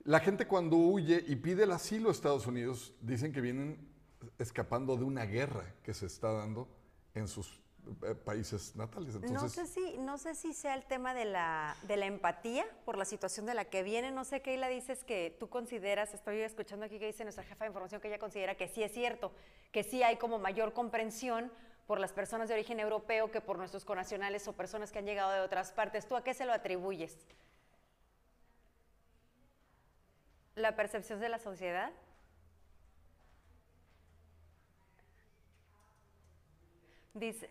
la 0.04 0.20
gente 0.20 0.46
cuando 0.46 0.76
huye 0.76 1.24
y 1.26 1.36
pide 1.36 1.64
el 1.64 1.72
asilo 1.72 2.08
a 2.08 2.12
Estados 2.12 2.46
Unidos, 2.46 2.94
dicen 3.00 3.32
que 3.32 3.40
vienen 3.40 3.93
escapando 4.38 4.96
de 4.96 5.04
una 5.04 5.24
guerra 5.24 5.74
que 5.82 5.94
se 5.94 6.06
está 6.06 6.32
dando 6.32 6.68
en 7.14 7.28
sus 7.28 7.60
eh, 8.02 8.14
países 8.14 8.74
natales. 8.76 9.14
no, 9.30 9.48
sé 9.48 9.66
si, 9.66 9.98
no 9.98 10.16
sé 10.16 10.34
si 10.34 10.54
sea 10.54 10.74
el 10.74 10.84
tema 10.84 11.12
de 11.12 11.26
la, 11.26 11.76
de 11.82 11.96
la 11.96 12.06
empatía 12.06 12.64
por 12.84 12.96
la 12.96 13.04
situación 13.04 13.44
de 13.46 13.54
la 13.54 13.66
que 13.66 13.82
viene. 13.82 14.10
No 14.10 14.24
sé, 14.24 14.40
Keila, 14.40 14.68
dices 14.68 15.04
que 15.04 15.36
tú 15.38 15.48
consideras, 15.48 16.14
estoy 16.14 16.40
escuchando 16.40 16.86
aquí 16.86 16.98
que 16.98 17.06
dice 17.06 17.24
nuestra 17.24 17.44
jefa 17.44 17.64
de 17.64 17.68
información 17.68 18.00
que 18.00 18.08
ella 18.08 18.18
considera 18.18 18.54
que 18.54 18.68
sí 18.68 18.82
es 18.82 18.92
cierto, 18.92 19.32
que 19.70 19.82
sí 19.82 20.02
hay 20.02 20.16
como 20.16 20.38
mayor 20.38 20.72
comprensión 20.72 21.52
por 21.86 22.00
las 22.00 22.12
personas 22.12 22.48
de 22.48 22.54
origen 22.54 22.80
europeo 22.80 23.30
que 23.30 23.42
por 23.42 23.58
nuestros 23.58 23.84
conacionales 23.84 24.48
o 24.48 24.54
personas 24.54 24.90
que 24.90 25.00
han 25.00 25.06
llegado 25.06 25.32
de 25.32 25.40
otras 25.40 25.72
partes. 25.72 26.08
¿Tú 26.08 26.16
a 26.16 26.24
qué 26.24 26.32
se 26.32 26.46
lo 26.46 26.52
atribuyes? 26.52 27.16
¿La 30.54 30.74
percepción 30.76 31.20
de 31.20 31.28
la 31.28 31.38
sociedad? 31.38 31.92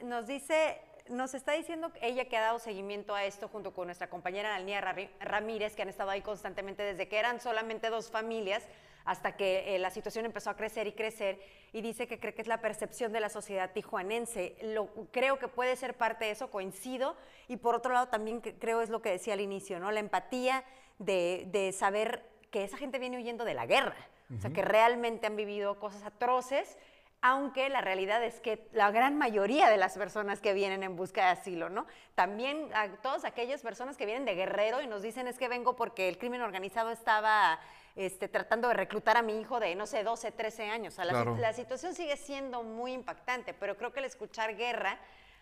Nos 0.04 0.28
dice, 0.28 0.82
nos 1.10 1.34
está 1.34 1.54
diciendo 1.54 1.92
ella 2.02 2.26
que 2.26 2.36
ha 2.36 2.42
dado 2.42 2.60
seguimiento 2.60 3.16
a 3.16 3.24
esto 3.24 3.48
junto 3.48 3.74
con 3.74 3.88
nuestra 3.88 4.10
compañera 4.10 4.56
Alnia 4.56 4.82
Ramírez, 5.22 5.76
que 5.76 5.82
han 5.82 5.90
estado 5.90 6.10
ahí 6.10 6.22
constantemente 6.22 6.84
desde 6.84 7.08
que 7.08 7.18
eran 7.18 7.40
solamente 7.40 7.90
dos 7.90 8.12
familias 8.12 8.68
hasta 9.06 9.36
que 9.36 9.76
eh, 9.76 9.80
la 9.80 9.90
situación 9.90 10.26
empezó 10.26 10.50
a 10.50 10.56
crecer 10.56 10.88
y 10.88 10.94
crecer 10.94 11.40
y 11.72 11.82
dice 11.82 12.08
que 12.08 12.20
cree 12.20 12.34
que 12.34 12.42
es 12.42 12.48
la 12.48 12.62
percepción 12.62 13.12
de 13.14 13.20
la 13.20 13.30
sociedad 13.30 13.72
tijuanense. 13.72 14.56
Lo, 14.62 14.90
creo 15.12 15.40
que 15.40 15.48
puede 15.48 15.76
ser 15.76 15.96
parte 15.96 16.26
de 16.26 16.32
eso, 16.32 16.50
coincido, 16.50 17.16
y 17.48 17.58
por 17.58 17.76
otro 17.76 17.94
lado 17.94 18.08
también 18.08 18.42
creo 18.42 18.82
es 18.82 18.90
lo 18.90 19.02
que 19.02 19.12
decía 19.12 19.34
al 19.34 19.42
inicio, 19.42 19.80
¿no? 19.80 19.92
La 19.92 20.00
empatía 20.00 20.64
de, 21.00 21.48
de 21.52 21.72
saber 21.72 22.24
que 22.52 22.64
esa 22.64 22.78
gente 22.78 23.00
viene 23.00 23.18
huyendo 23.18 23.46
de 23.46 23.54
la 23.54 23.66
guerra, 23.66 23.96
o 24.36 24.40
sea, 24.40 24.52
que 24.52 24.62
realmente 24.62 25.28
han 25.28 25.36
vivido 25.36 25.80
cosas 25.80 26.04
atroces 26.04 26.78
aunque 27.26 27.70
la 27.70 27.80
realidad 27.80 28.22
es 28.22 28.42
que 28.42 28.68
la 28.74 28.92
gran 28.92 29.18
mayoría 29.18 29.70
de 29.70 29.78
las 29.78 29.98
personas 29.98 30.42
que 30.42 30.54
vienen 30.54 30.84
en 30.84 30.98
busca 30.98 31.24
de 31.24 31.32
asilo, 31.32 31.70
¿no? 31.70 31.88
También 32.16 32.68
a 32.76 32.90
todas 32.98 33.24
aquellas 33.24 33.62
personas 33.62 33.96
que 33.96 34.06
vienen 34.06 34.26
de 34.26 34.36
Guerrero 34.36 34.82
y 34.82 34.88
nos 34.88 35.02
dicen 35.02 35.28
es 35.28 35.38
que 35.38 35.48
vengo 35.48 35.78
porque 35.78 36.10
el 36.10 36.18
crimen 36.18 36.42
organizado 36.42 36.92
estaba 36.92 37.62
este, 37.96 38.28
tratando 38.28 38.68
de 38.68 38.74
reclutar 38.74 39.16
a 39.16 39.22
mi 39.22 39.40
hijo 39.40 39.62
de, 39.62 39.74
no 39.74 39.88
sé, 39.88 40.04
12, 40.04 40.34
13 40.34 40.70
años. 40.70 40.98
la, 40.98 41.54
situación 41.54 41.96
sigue 41.96 42.18
siendo 42.18 42.62
muy 42.62 42.92
impactante, 42.92 43.54
pero 43.54 43.78
creo 43.78 43.94
que 43.94 44.00
el 44.00 44.06
escuchar 44.06 44.58
guerra 44.58 45.00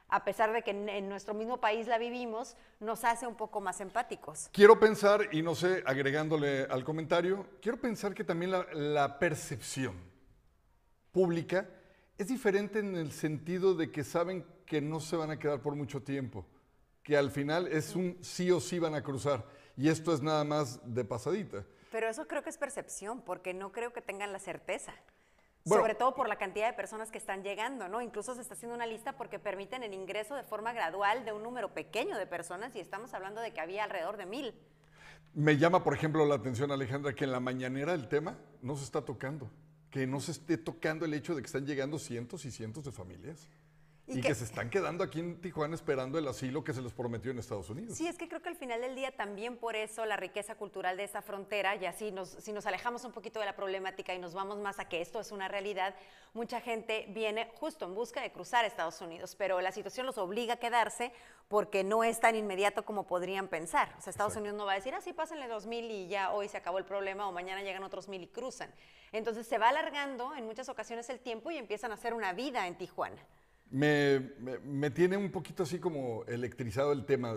a 0.07 0.23
pesar 0.23 0.53
de 0.53 0.61
que 0.61 0.71
en, 0.71 0.88
en 0.88 1.09
nuestro 1.09 1.33
mismo 1.33 1.57
país 1.61 1.88
la 1.88 1.97
vivimos, 1.97 2.57
nos 2.79 3.05
hace 3.05 3.25
un 3.25 3.35
poco 3.35 3.59
más 3.59 3.79
empáticos. 3.79 4.50
Quiero 4.51 4.77
pensar, 4.77 5.29
y 5.31 5.41
no 5.41 5.55
sé, 5.55 5.81
agregándole 5.85 6.63
al 6.69 6.83
comentario, 6.83 7.47
quiero 7.61 7.79
pensar 7.79 8.13
que 8.13 8.25
también 8.25 8.51
la, 8.51 8.67
la 8.73 9.17
percepción 9.17 10.10
pública 11.11 11.69
es 12.17 12.27
diferente 12.27 12.79
en 12.79 12.95
el 12.95 13.11
sentido 13.11 13.73
de 13.73 13.91
que 13.91 14.03
saben 14.03 14.45
que 14.65 14.81
no 14.81 14.99
se 14.99 15.15
van 15.15 15.31
a 15.31 15.39
quedar 15.39 15.61
por 15.61 15.75
mucho 15.75 16.03
tiempo, 16.03 16.45
que 17.03 17.17
al 17.17 17.31
final 17.31 17.67
es 17.67 17.95
un 17.95 18.17
sí 18.21 18.51
o 18.51 18.59
sí 18.59 18.79
van 18.79 18.95
a 18.95 19.03
cruzar, 19.03 19.45
y 19.75 19.89
esto 19.89 20.13
es 20.13 20.21
nada 20.21 20.43
más 20.43 20.79
de 20.85 21.03
pasadita. 21.03 21.65
Pero 21.91 22.07
eso 22.07 22.27
creo 22.27 22.43
que 22.43 22.49
es 22.49 22.57
percepción, 22.57 23.21
porque 23.21 23.53
no 23.53 23.71
creo 23.71 23.91
que 23.91 24.01
tengan 24.01 24.31
la 24.31 24.39
certeza. 24.39 24.93
Bueno. 25.63 25.83
Sobre 25.83 25.95
todo 25.95 26.15
por 26.15 26.27
la 26.27 26.37
cantidad 26.37 26.67
de 26.67 26.73
personas 26.73 27.11
que 27.11 27.19
están 27.19 27.43
llegando, 27.43 27.87
¿no? 27.87 28.01
Incluso 28.01 28.33
se 28.33 28.41
está 28.41 28.55
haciendo 28.55 28.75
una 28.75 28.87
lista 28.87 29.13
porque 29.13 29.37
permiten 29.37 29.83
el 29.83 29.93
ingreso 29.93 30.35
de 30.35 30.43
forma 30.43 30.73
gradual 30.73 31.23
de 31.23 31.33
un 31.33 31.43
número 31.43 31.73
pequeño 31.73 32.17
de 32.17 32.25
personas 32.25 32.75
y 32.75 32.79
estamos 32.79 33.13
hablando 33.13 33.41
de 33.41 33.53
que 33.53 33.61
había 33.61 33.83
alrededor 33.83 34.17
de 34.17 34.25
mil. 34.25 34.55
Me 35.33 35.57
llama, 35.57 35.83
por 35.83 35.93
ejemplo, 35.93 36.25
la 36.25 36.35
atención, 36.35 36.71
Alejandra, 36.71 37.13
que 37.13 37.25
en 37.25 37.31
la 37.31 37.39
mañanera 37.39 37.93
el 37.93 38.07
tema 38.07 38.37
no 38.61 38.75
se 38.75 38.85
está 38.85 39.05
tocando, 39.05 39.51
que 39.91 40.07
no 40.07 40.19
se 40.21 40.31
esté 40.31 40.57
tocando 40.57 41.05
el 41.05 41.13
hecho 41.13 41.36
de 41.36 41.41
que 41.41 41.45
están 41.45 41.65
llegando 41.65 42.00
cientos 42.00 42.45
y 42.45 42.51
cientos 42.51 42.86
de 42.86 42.91
familias 42.91 43.48
Y 44.15 44.19
y, 44.19 44.21
que- 44.21 44.27
que 44.29 44.35
se 44.35 44.43
están 44.43 44.69
quedando 44.69 45.03
aquí 45.03 45.19
en 45.19 45.39
Tijuana 45.41 45.75
esperando 45.75 46.17
el 46.17 46.27
asilo 46.27 46.63
que 46.63 46.73
se 46.73 46.81
les 46.81 46.93
prometió 46.93 47.31
en 47.31 47.39
Estados 47.39 47.69
Unidos. 47.69 47.97
Sí, 47.97 48.07
es 48.07 48.17
que 48.17 48.27
creo 48.27 48.41
que 48.41 48.49
al 48.49 48.55
final 48.55 48.81
del 48.81 48.95
día 48.95 49.15
también 49.15 49.57
por 49.57 49.75
eso 49.75 50.05
la 50.05 50.17
riqueza 50.17 50.55
cultural 50.55 50.97
de 50.97 51.03
esta 51.03 51.21
frontera, 51.21 51.75
y 51.75 51.85
así 51.85 52.11
nos, 52.11 52.29
si 52.29 52.51
nos 52.53 52.65
alejamos 52.65 53.03
un 53.03 53.11
poquito 53.11 53.39
de 53.39 53.45
la 53.45 53.55
problemática 53.55 54.13
y 54.13 54.19
nos 54.19 54.33
vamos 54.33 54.57
más 54.59 54.79
a 54.79 54.85
que 54.89 55.01
esto 55.01 55.19
es 55.19 55.31
una 55.31 55.47
realidad, 55.47 55.95
mucha 56.33 56.61
gente 56.61 57.05
viene 57.09 57.49
justo 57.55 57.85
en 57.85 57.95
busca 57.95 58.21
de 58.21 58.31
cruzar 58.31 58.65
Estados 58.65 59.01
Unidos, 59.01 59.35
pero 59.35 59.59
la 59.61 59.71
situación 59.71 60.05
los 60.05 60.17
obliga 60.17 60.53
a 60.53 60.57
quedarse 60.57 61.11
porque 61.47 61.83
no 61.83 62.03
es 62.03 62.19
tan 62.19 62.35
inmediato 62.35 62.85
como 62.85 63.05
podrían 63.05 63.47
pensar. 63.49 63.93
O 63.97 64.01
sea, 64.01 64.11
Estados 64.11 64.35
Unidos 64.35 64.55
no 64.57 64.65
va 64.65 64.73
a 64.73 64.75
decir, 64.75 64.93
ah, 64.93 65.01
sí, 65.01 65.11
pásenle 65.13 65.47
dos 65.47 65.65
mil 65.65 65.89
y 65.91 66.07
ya 66.07 66.31
hoy 66.31 66.47
se 66.47 66.57
acabó 66.57 66.77
el 66.77 66.85
problema 66.85 67.27
o 67.27 67.31
mañana 67.31 67.61
llegan 67.61 67.83
otros 67.83 68.07
mil 68.07 68.23
y 68.23 68.27
cruzan. 68.27 68.73
Entonces 69.11 69.45
se 69.45 69.57
va 69.57 69.69
alargando 69.69 70.33
en 70.35 70.45
muchas 70.45 70.69
ocasiones 70.69 71.09
el 71.09 71.19
tiempo 71.19 71.51
y 71.51 71.57
empiezan 71.57 71.91
a 71.91 71.95
hacer 71.95 72.13
una 72.13 72.31
vida 72.31 72.65
en 72.67 72.77
Tijuana. 72.77 73.21
Me, 73.71 74.31
me- 74.39 74.59
me 74.59 74.91
tiene 74.91 75.17
un 75.17 75.31
poquito 75.31 75.63
así 75.63 75.79
como 75.79 76.23
electrizado 76.25 76.91
el 76.91 77.05
tema. 77.05 77.33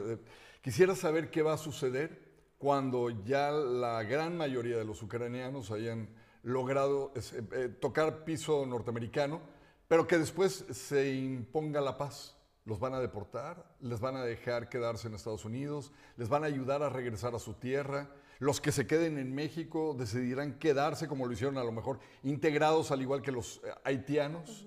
Quisiera 0.60 0.94
saber 0.94 1.30
qué 1.30 1.42
va 1.42 1.54
a 1.54 1.58
suceder 1.58 2.32
cuando 2.58 3.10
ya 3.24 3.50
la 3.52 4.02
gran 4.02 4.36
mayoría 4.36 4.76
de 4.76 4.84
los 4.84 5.02
ucranianos 5.02 5.70
hayan 5.70 6.08
logrado 6.42 7.12
eh, 7.14 7.20
eh, 7.52 7.68
tocar 7.80 8.24
piso 8.24 8.66
norteamericano, 8.66 9.40
pero 9.88 10.06
que 10.06 10.18
después 10.18 10.64
se 10.70 11.14
imponga 11.14 11.80
la 11.80 11.96
paz. 11.96 12.36
¿Los 12.66 12.80
van 12.80 12.94
a 12.94 13.00
deportar? 13.00 13.76
¿Les 13.80 14.00
van 14.00 14.16
a 14.16 14.24
dejar 14.24 14.70
quedarse 14.70 15.06
en 15.08 15.14
Estados 15.14 15.44
Unidos? 15.44 15.92
¿Les 16.16 16.30
van 16.30 16.44
a 16.44 16.46
ayudar 16.46 16.82
a 16.82 16.88
regresar 16.88 17.34
a 17.34 17.38
su 17.38 17.52
tierra? 17.54 18.08
Los 18.38 18.60
que 18.62 18.72
se 18.72 18.86
queden 18.86 19.18
en 19.18 19.34
México 19.34 19.94
decidirán 19.98 20.58
quedarse, 20.58 21.06
como 21.06 21.26
lo 21.26 21.32
hicieron 21.34 21.58
a 21.58 21.64
lo 21.64 21.72
mejor, 21.72 22.00
integrados 22.22 22.90
al 22.90 23.02
igual 23.02 23.20
que 23.20 23.32
los 23.32 23.58
eh, 23.64 23.70
haitianos. 23.84 24.66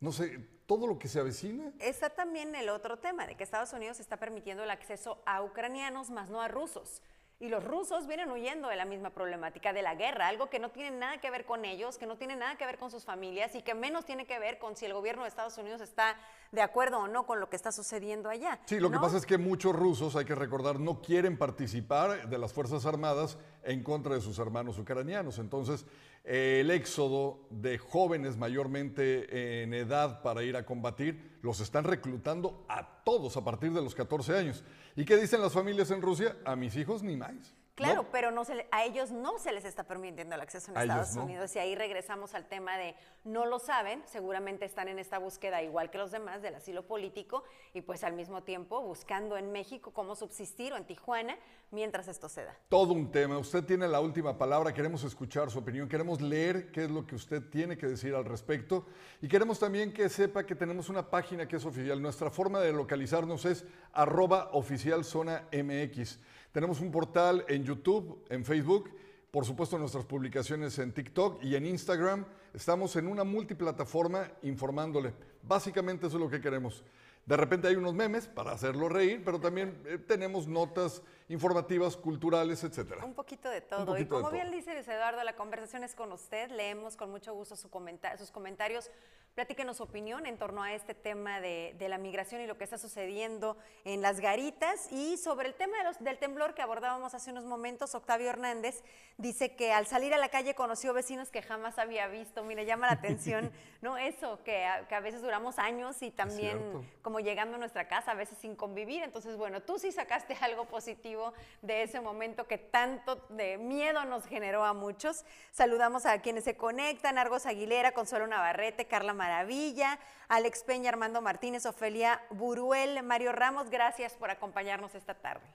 No 0.00 0.12
sé, 0.12 0.46
todo 0.66 0.86
lo 0.86 0.98
que 0.98 1.08
se 1.08 1.20
avecina. 1.20 1.72
Está 1.78 2.10
también 2.10 2.54
el 2.54 2.68
otro 2.68 2.98
tema 2.98 3.26
de 3.26 3.36
que 3.36 3.44
Estados 3.44 3.72
Unidos 3.72 4.00
está 4.00 4.16
permitiendo 4.18 4.64
el 4.64 4.70
acceso 4.70 5.22
a 5.24 5.42
ucranianos, 5.42 6.10
más 6.10 6.28
no 6.28 6.40
a 6.40 6.48
rusos. 6.48 7.02
Y 7.38 7.50
los 7.50 7.62
rusos 7.62 8.06
vienen 8.06 8.30
huyendo 8.30 8.68
de 8.68 8.76
la 8.76 8.86
misma 8.86 9.10
problemática 9.10 9.74
de 9.74 9.82
la 9.82 9.94
guerra, 9.94 10.28
algo 10.28 10.48
que 10.48 10.58
no 10.58 10.70
tiene 10.70 10.96
nada 10.96 11.20
que 11.20 11.30
ver 11.30 11.44
con 11.44 11.66
ellos, 11.66 11.98
que 11.98 12.06
no 12.06 12.16
tiene 12.16 12.34
nada 12.34 12.56
que 12.56 12.64
ver 12.64 12.78
con 12.78 12.90
sus 12.90 13.04
familias 13.04 13.54
y 13.54 13.60
que 13.60 13.74
menos 13.74 14.06
tiene 14.06 14.26
que 14.26 14.38
ver 14.38 14.58
con 14.58 14.74
si 14.74 14.86
el 14.86 14.94
gobierno 14.94 15.22
de 15.22 15.28
Estados 15.28 15.58
Unidos 15.58 15.82
está 15.82 16.16
de 16.50 16.62
acuerdo 16.62 16.98
o 17.00 17.08
no 17.08 17.26
con 17.26 17.38
lo 17.38 17.50
que 17.50 17.56
está 17.56 17.72
sucediendo 17.72 18.30
allá. 18.30 18.58
Sí, 18.64 18.80
lo 18.80 18.90
que 18.90 18.98
pasa 18.98 19.18
es 19.18 19.26
que 19.26 19.36
muchos 19.36 19.76
rusos, 19.76 20.16
hay 20.16 20.24
que 20.24 20.34
recordar, 20.34 20.80
no 20.80 21.02
quieren 21.02 21.36
participar 21.36 22.26
de 22.26 22.38
las 22.38 22.54
Fuerzas 22.54 22.86
Armadas 22.86 23.36
en 23.66 23.82
contra 23.82 24.14
de 24.14 24.20
sus 24.20 24.38
hermanos 24.38 24.78
ucranianos. 24.78 25.38
Entonces, 25.38 25.84
eh, 26.24 26.58
el 26.60 26.70
éxodo 26.70 27.46
de 27.50 27.78
jóvenes 27.78 28.36
mayormente 28.36 29.62
en 29.62 29.74
edad 29.74 30.22
para 30.22 30.42
ir 30.42 30.56
a 30.56 30.64
combatir, 30.64 31.38
los 31.42 31.60
están 31.60 31.84
reclutando 31.84 32.64
a 32.68 33.02
todos 33.04 33.36
a 33.36 33.44
partir 33.44 33.72
de 33.72 33.82
los 33.82 33.94
14 33.94 34.36
años. 34.36 34.64
¿Y 34.96 35.04
qué 35.04 35.16
dicen 35.16 35.40
las 35.40 35.52
familias 35.52 35.90
en 35.90 36.02
Rusia? 36.02 36.36
A 36.44 36.56
mis 36.56 36.76
hijos 36.76 37.02
ni 37.02 37.16
más. 37.16 37.54
Claro, 37.76 38.04
No. 38.04 38.08
pero 38.10 38.30
no 38.30 38.44
se 38.46 38.54
le- 38.54 38.66
a 38.72 38.84
ellos 38.84 39.10
no 39.10 39.38
se 39.38 39.52
les 39.52 39.66
está 39.66 39.84
permitiendo 39.84 40.34
el 40.34 40.40
acceso 40.40 40.70
en 40.70 40.78
A 40.78 40.84
ellos 40.84 40.94
Estados 40.96 41.16
no. 41.16 41.24
Unidos. 41.24 41.54
Y 41.54 41.58
ahí 41.58 41.74
regresamos 41.74 42.34
al 42.34 42.46
tema 42.48 42.78
de 42.78 42.94
no 43.24 43.44
lo 43.44 43.58
saben, 43.58 44.02
seguramente 44.06 44.64
están 44.64 44.88
en 44.88 44.98
esta 44.98 45.18
búsqueda 45.18 45.62
igual 45.62 45.90
que 45.90 45.98
los 45.98 46.10
demás 46.10 46.40
del 46.40 46.54
asilo 46.54 46.86
político 46.86 47.44
y 47.74 47.82
pues 47.82 48.02
al 48.02 48.14
mismo 48.14 48.42
tiempo 48.42 48.80
buscando 48.80 49.36
en 49.36 49.52
México 49.52 49.92
cómo 49.92 50.16
subsistir 50.16 50.72
o 50.72 50.76
en 50.78 50.86
Tijuana 50.86 51.36
mientras 51.70 52.08
esto 52.08 52.30
se 52.30 52.44
da. 52.46 52.56
Todo 52.70 52.94
un 52.94 53.10
tema. 53.10 53.36
Usted 53.36 53.62
tiene 53.64 53.86
la 53.86 54.00
última 54.00 54.38
palabra. 54.38 54.72
Queremos 54.72 55.04
escuchar 55.04 55.50
su 55.50 55.58
opinión. 55.58 55.86
Queremos 55.86 56.22
leer 56.22 56.72
qué 56.72 56.84
es 56.84 56.90
lo 56.90 57.06
que 57.06 57.14
usted 57.14 57.42
tiene 57.50 57.76
que 57.76 57.86
decir 57.86 58.14
al 58.14 58.24
respecto. 58.24 58.86
Y 59.20 59.28
queremos 59.28 59.58
también 59.58 59.92
que 59.92 60.08
sepa 60.08 60.46
que 60.46 60.54
tenemos 60.54 60.88
una 60.88 61.10
página 61.10 61.46
que 61.46 61.56
es 61.56 61.64
oficial. 61.66 62.00
Nuestra 62.00 62.30
forma 62.30 62.58
de 62.60 62.72
localizarnos 62.72 63.44
es 63.44 63.66
arroba 63.92 64.48
oficial 64.52 65.04
zona 65.04 65.46
MX. 65.52 66.18
Tenemos 66.56 66.80
un 66.80 66.90
portal 66.90 67.44
en 67.48 67.64
YouTube, 67.64 68.24
en 68.30 68.42
Facebook. 68.42 68.88
Por 69.30 69.44
supuesto, 69.44 69.76
nuestras 69.76 70.06
publicaciones 70.06 70.78
en 70.78 70.90
TikTok 70.90 71.44
y 71.44 71.54
en 71.54 71.66
Instagram. 71.66 72.24
Estamos 72.54 72.96
en 72.96 73.08
una 73.08 73.24
multiplataforma 73.24 74.26
informándole. 74.40 75.12
Básicamente 75.42 76.06
eso 76.06 76.16
es 76.16 76.22
lo 76.22 76.30
que 76.30 76.40
queremos. 76.40 76.82
De 77.26 77.36
repente 77.36 77.68
hay 77.68 77.76
unos 77.76 77.92
memes 77.92 78.26
para 78.26 78.52
hacerlo 78.52 78.88
reír, 78.88 79.20
pero 79.22 79.38
también 79.38 79.78
eh, 79.84 79.98
tenemos 79.98 80.48
notas 80.48 81.02
informativas, 81.28 81.96
culturales, 81.96 82.62
etcétera. 82.64 83.04
Un 83.04 83.14
poquito 83.14 83.48
de 83.50 83.60
todo. 83.60 83.84
poquito 83.86 84.02
y 84.02 84.06
como 84.08 84.22
todo. 84.22 84.32
bien 84.32 84.50
dice 84.50 84.74
Luis 84.74 84.86
Eduardo, 84.88 85.22
la 85.24 85.34
conversación 85.34 85.82
es 85.84 85.94
con 85.94 86.12
usted. 86.12 86.50
Leemos 86.50 86.96
con 86.96 87.10
mucho 87.10 87.34
gusto 87.34 87.56
su 87.56 87.68
comenta- 87.70 88.16
sus 88.16 88.30
comentarios. 88.30 88.90
Platíquenos 89.34 89.76
su 89.76 89.82
opinión 89.82 90.24
en 90.24 90.38
torno 90.38 90.62
a 90.62 90.72
este 90.72 90.94
tema 90.94 91.42
de, 91.42 91.74
de 91.78 91.88
la 91.90 91.98
migración 91.98 92.40
y 92.40 92.46
lo 92.46 92.56
que 92.56 92.64
está 92.64 92.78
sucediendo 92.78 93.58
en 93.84 94.00
las 94.00 94.20
garitas. 94.20 94.90
Y 94.90 95.18
sobre 95.18 95.48
el 95.48 95.54
tema 95.54 95.76
de 95.78 95.84
los- 95.84 95.98
del 96.02 96.18
temblor 96.18 96.54
que 96.54 96.62
abordábamos 96.62 97.12
hace 97.12 97.32
unos 97.32 97.44
momentos, 97.44 97.94
Octavio 97.94 98.30
Hernández 98.30 98.82
dice 99.18 99.54
que 99.54 99.72
al 99.72 99.86
salir 99.86 100.14
a 100.14 100.18
la 100.18 100.30
calle 100.30 100.54
conoció 100.54 100.94
vecinos 100.94 101.28
que 101.30 101.42
jamás 101.42 101.78
había 101.78 102.06
visto. 102.06 102.44
Mire, 102.44 102.64
llama 102.64 102.86
la 102.86 102.92
atención, 103.42 103.52
¿no? 103.82 103.98
Eso, 103.98 104.38
que 104.42 104.64
a, 104.64 104.88
que 104.88 104.94
a 104.94 105.00
veces 105.00 105.20
duramos 105.20 105.58
años 105.58 106.00
y 106.02 106.10
también 106.10 106.58
como 107.02 107.20
llegando 107.20 107.56
a 107.56 107.58
nuestra 107.58 107.88
casa, 107.88 108.12
a 108.12 108.14
veces 108.14 108.38
sin 108.38 108.56
convivir. 108.56 109.02
Entonces, 109.02 109.36
bueno, 109.36 109.60
tú 109.60 109.78
sí 109.78 109.92
sacaste 109.92 110.34
algo 110.40 110.64
positivo 110.64 111.15
de 111.62 111.82
ese 111.82 112.00
momento 112.00 112.46
que 112.46 112.58
tanto 112.58 113.16
de 113.30 113.58
miedo 113.58 114.04
nos 114.04 114.26
generó 114.26 114.64
a 114.64 114.72
muchos. 114.72 115.24
Saludamos 115.50 116.06
a 116.06 116.20
quienes 116.20 116.44
se 116.44 116.56
conectan, 116.56 117.18
Argos 117.18 117.46
Aguilera, 117.46 117.92
Consuelo 117.92 118.26
Navarrete, 118.26 118.86
Carla 118.86 119.14
Maravilla, 119.14 119.98
Alex 120.28 120.64
Peña, 120.64 120.90
Armando 120.90 121.20
Martínez, 121.20 121.66
Ofelia 121.66 122.20
Buruel, 122.30 123.02
Mario 123.02 123.32
Ramos, 123.32 123.70
gracias 123.70 124.14
por 124.14 124.30
acompañarnos 124.30 124.94
esta 124.94 125.14
tarde. 125.14 125.46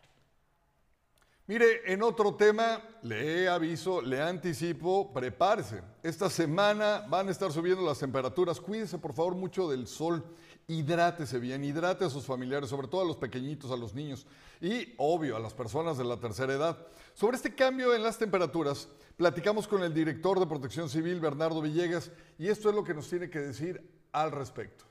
Mire, 1.52 1.82
en 1.92 2.02
otro 2.02 2.34
tema, 2.36 2.82
le 3.02 3.50
aviso, 3.50 4.02
le 4.02 4.22
anticipo, 4.22 5.12
prepárese. 5.12 5.82
Esta 6.02 6.30
semana 6.30 7.06
van 7.10 7.28
a 7.28 7.32
estar 7.32 7.52
subiendo 7.52 7.84
las 7.86 8.00
temperaturas. 8.00 8.62
Cuídese, 8.62 8.98
por 8.98 9.12
favor, 9.12 9.36
mucho 9.36 9.70
del 9.70 9.86
sol. 9.86 10.24
Hidrátese 10.70 11.40
bien, 11.40 11.66
hidrate 11.66 12.06
a 12.06 12.10
sus 12.10 12.26
familiares, 12.26 12.70
sobre 12.70 12.88
todo 12.88 13.02
a 13.02 13.06
los 13.06 13.18
pequeñitos, 13.18 13.70
a 13.70 13.76
los 13.76 13.94
niños 13.94 14.26
y, 14.62 14.94
obvio, 14.96 15.36
a 15.36 15.42
las 15.42 15.54
personas 15.54 15.98
de 15.98 16.06
la 16.06 16.16
tercera 16.16 16.54
edad. 16.54 16.88
Sobre 17.16 17.36
este 17.36 17.54
cambio 17.54 17.94
en 17.94 18.04
las 18.04 18.18
temperaturas, 18.18 18.88
platicamos 19.18 19.68
con 19.68 19.84
el 19.84 19.94
director 19.94 20.40
de 20.40 20.48
Protección 20.48 20.88
Civil, 20.88 21.20
Bernardo 21.20 21.60
Villegas, 21.62 22.12
y 22.40 22.48
esto 22.48 22.70
es 22.70 22.76
lo 22.76 22.86
que 22.86 22.94
nos 22.94 23.10
tiene 23.10 23.30
que 23.30 23.40
decir 23.40 23.86
al 24.14 24.32
respecto. 24.32 24.86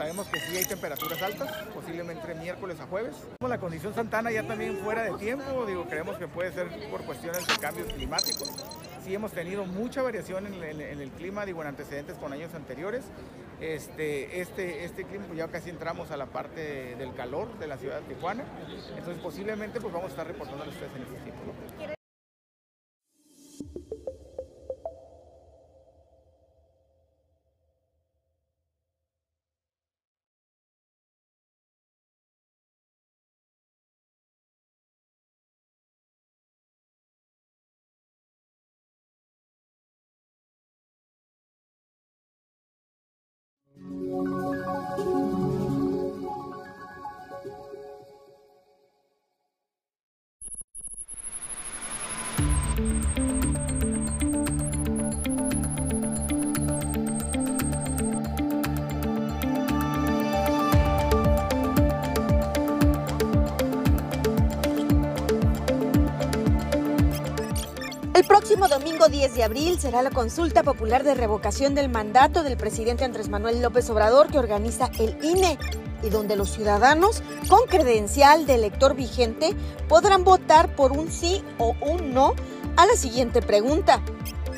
Sabemos 0.00 0.28
que 0.28 0.40
sí 0.40 0.56
hay 0.56 0.64
temperaturas 0.64 1.20
altas, 1.20 1.54
posiblemente 1.74 2.34
miércoles 2.34 2.80
a 2.80 2.86
jueves. 2.86 3.14
La 3.46 3.58
condición 3.58 3.94
Santana 3.94 4.30
ya 4.30 4.42
también 4.42 4.78
fuera 4.78 5.02
de 5.02 5.12
tiempo, 5.18 5.66
digo, 5.66 5.84
creemos 5.90 6.16
que 6.16 6.26
puede 6.26 6.50
ser 6.52 6.68
por 6.90 7.04
cuestiones 7.04 7.46
de 7.46 7.54
cambios 7.58 7.92
climáticos. 7.92 8.50
Sí 9.04 9.14
hemos 9.14 9.32
tenido 9.32 9.66
mucha 9.66 10.00
variación 10.00 10.46
en 10.46 10.80
el 10.80 11.10
clima, 11.10 11.44
digo, 11.44 11.60
en 11.60 11.68
antecedentes 11.68 12.16
con 12.16 12.32
años 12.32 12.54
anteriores. 12.54 13.04
Este, 13.60 14.40
este, 14.40 14.86
este 14.86 15.04
clima, 15.04 15.26
pues 15.26 15.36
ya 15.36 15.48
casi 15.48 15.68
entramos 15.68 16.10
a 16.10 16.16
la 16.16 16.24
parte 16.24 16.96
del 16.96 17.12
calor 17.12 17.58
de 17.58 17.66
la 17.66 17.76
ciudad 17.76 18.00
de 18.00 18.14
Tijuana. 18.14 18.44
Entonces 18.96 19.22
posiblemente 19.22 19.82
pues 19.82 19.92
vamos 19.92 20.08
a 20.08 20.12
estar 20.12 20.26
reportando 20.26 20.64
a 20.64 20.68
ustedes 20.68 20.92
en 20.96 21.02
ese 21.02 21.22
tiempo. 21.24 21.42
¿no? 21.44 21.99
Próximo 68.60 68.78
domingo 68.78 69.08
10 69.08 69.34
de 69.36 69.42
abril 69.42 69.80
será 69.80 70.02
la 70.02 70.10
consulta 70.10 70.62
popular 70.62 71.02
de 71.02 71.14
revocación 71.14 71.74
del 71.74 71.88
mandato 71.88 72.42
del 72.42 72.58
presidente 72.58 73.04
Andrés 73.04 73.30
Manuel 73.30 73.62
López 73.62 73.88
Obrador 73.88 74.26
que 74.26 74.38
organiza 74.38 74.90
el 74.98 75.16
INE 75.24 75.58
y 76.02 76.10
donde 76.10 76.36
los 76.36 76.50
ciudadanos 76.50 77.22
con 77.48 77.66
credencial 77.66 78.44
de 78.44 78.56
elector 78.56 78.94
vigente 78.94 79.56
podrán 79.88 80.24
votar 80.24 80.76
por 80.76 80.92
un 80.92 81.10
sí 81.10 81.42
o 81.56 81.74
un 81.80 82.12
no 82.12 82.34
a 82.76 82.84
la 82.84 82.96
siguiente 82.96 83.40
pregunta. 83.40 84.02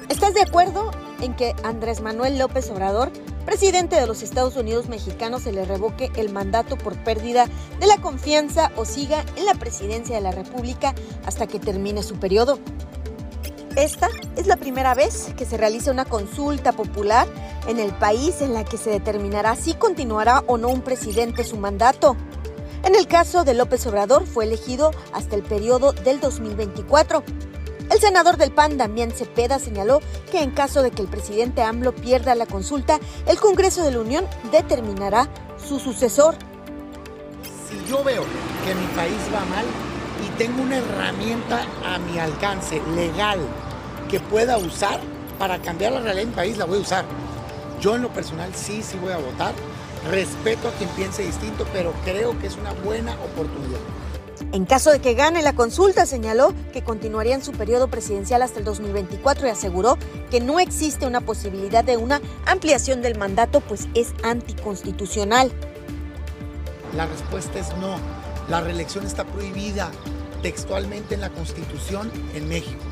¿Estás 0.08 0.34
de 0.34 0.42
acuerdo 0.42 0.90
en 1.20 1.36
que 1.36 1.54
Andrés 1.62 2.00
Manuel 2.00 2.38
López 2.38 2.68
Obrador, 2.70 3.12
presidente 3.44 3.94
de 4.00 4.08
los 4.08 4.24
Estados 4.24 4.56
Unidos 4.56 4.88
mexicanos, 4.88 5.42
se 5.42 5.52
le 5.52 5.64
revoque 5.64 6.10
el 6.16 6.32
mandato 6.32 6.76
por 6.76 6.96
pérdida 7.04 7.46
de 7.78 7.86
la 7.86 7.98
confianza 7.98 8.72
o 8.74 8.84
siga 8.84 9.24
en 9.36 9.46
la 9.46 9.54
presidencia 9.54 10.16
de 10.16 10.22
la 10.22 10.32
República 10.32 10.92
hasta 11.24 11.46
que 11.46 11.60
termine 11.60 12.02
su 12.02 12.16
periodo? 12.16 12.58
Esta 13.76 14.10
es 14.36 14.46
la 14.46 14.58
primera 14.58 14.94
vez 14.94 15.30
que 15.34 15.46
se 15.46 15.56
realiza 15.56 15.90
una 15.90 16.04
consulta 16.04 16.72
popular 16.72 17.26
en 17.66 17.78
el 17.78 17.90
país 17.92 18.42
en 18.42 18.52
la 18.52 18.64
que 18.64 18.76
se 18.76 18.90
determinará 18.90 19.56
si 19.56 19.72
continuará 19.72 20.44
o 20.46 20.58
no 20.58 20.68
un 20.68 20.82
presidente 20.82 21.42
su 21.42 21.56
mandato. 21.56 22.14
En 22.84 22.94
el 22.94 23.06
caso 23.06 23.44
de 23.44 23.54
López 23.54 23.86
Obrador 23.86 24.26
fue 24.26 24.44
elegido 24.44 24.90
hasta 25.14 25.36
el 25.36 25.42
periodo 25.42 25.92
del 25.92 26.20
2024. 26.20 27.24
El 27.90 27.98
senador 27.98 28.36
del 28.36 28.52
PAN, 28.52 28.76
Damián 28.76 29.10
Cepeda, 29.10 29.58
señaló 29.58 30.00
que 30.30 30.42
en 30.42 30.50
caso 30.50 30.82
de 30.82 30.90
que 30.90 31.00
el 31.00 31.08
presidente 31.08 31.62
AMLO 31.62 31.94
pierda 31.94 32.34
la 32.34 32.46
consulta, 32.46 33.00
el 33.26 33.38
Congreso 33.38 33.84
de 33.84 33.92
la 33.92 34.00
Unión 34.00 34.26
determinará 34.50 35.28
su 35.56 35.78
sucesor. 35.78 36.34
Si 37.68 37.90
yo 37.90 38.04
veo 38.04 38.22
que 38.66 38.74
mi 38.74 38.86
país 38.88 39.18
va 39.34 39.44
mal 39.46 39.64
y 40.26 40.28
tengo 40.36 40.62
una 40.62 40.76
herramienta 40.76 41.64
a 41.86 41.98
mi 41.98 42.18
alcance 42.18 42.82
legal 42.94 43.40
que 44.12 44.20
pueda 44.20 44.58
usar 44.58 45.00
para 45.38 45.58
cambiar 45.62 45.92
la 45.92 46.00
realidad 46.00 46.24
de 46.24 46.26
mi 46.26 46.34
país, 46.34 46.58
la 46.58 46.66
voy 46.66 46.76
a 46.76 46.80
usar. 46.82 47.06
Yo 47.80 47.96
en 47.96 48.02
lo 48.02 48.12
personal 48.12 48.54
sí, 48.54 48.82
sí 48.82 48.98
voy 49.00 49.10
a 49.10 49.16
votar. 49.16 49.54
Respeto 50.10 50.68
a 50.68 50.72
quien 50.72 50.90
piense 50.90 51.22
distinto, 51.22 51.66
pero 51.72 51.94
creo 52.04 52.38
que 52.38 52.46
es 52.46 52.56
una 52.56 52.74
buena 52.74 53.14
oportunidad. 53.14 53.80
En 54.52 54.66
caso 54.66 54.90
de 54.90 55.00
que 55.00 55.14
gane 55.14 55.42
la 55.42 55.54
consulta, 55.54 56.04
señaló 56.04 56.52
que 56.74 56.84
continuaría 56.84 57.34
en 57.34 57.42
su 57.42 57.52
periodo 57.52 57.88
presidencial 57.88 58.42
hasta 58.42 58.58
el 58.58 58.66
2024 58.66 59.46
y 59.46 59.50
aseguró 59.50 59.96
que 60.30 60.40
no 60.40 60.60
existe 60.60 61.06
una 61.06 61.22
posibilidad 61.22 61.82
de 61.82 61.96
una 61.96 62.20
ampliación 62.44 63.00
del 63.00 63.16
mandato, 63.16 63.60
pues 63.62 63.88
es 63.94 64.12
anticonstitucional. 64.22 65.50
La 66.94 67.06
respuesta 67.06 67.58
es 67.58 67.74
no. 67.78 67.96
La 68.50 68.60
reelección 68.60 69.06
está 69.06 69.24
prohibida 69.24 69.90
textualmente 70.42 71.14
en 71.14 71.22
la 71.22 71.30
Constitución 71.30 72.12
en 72.34 72.46
México 72.46 72.91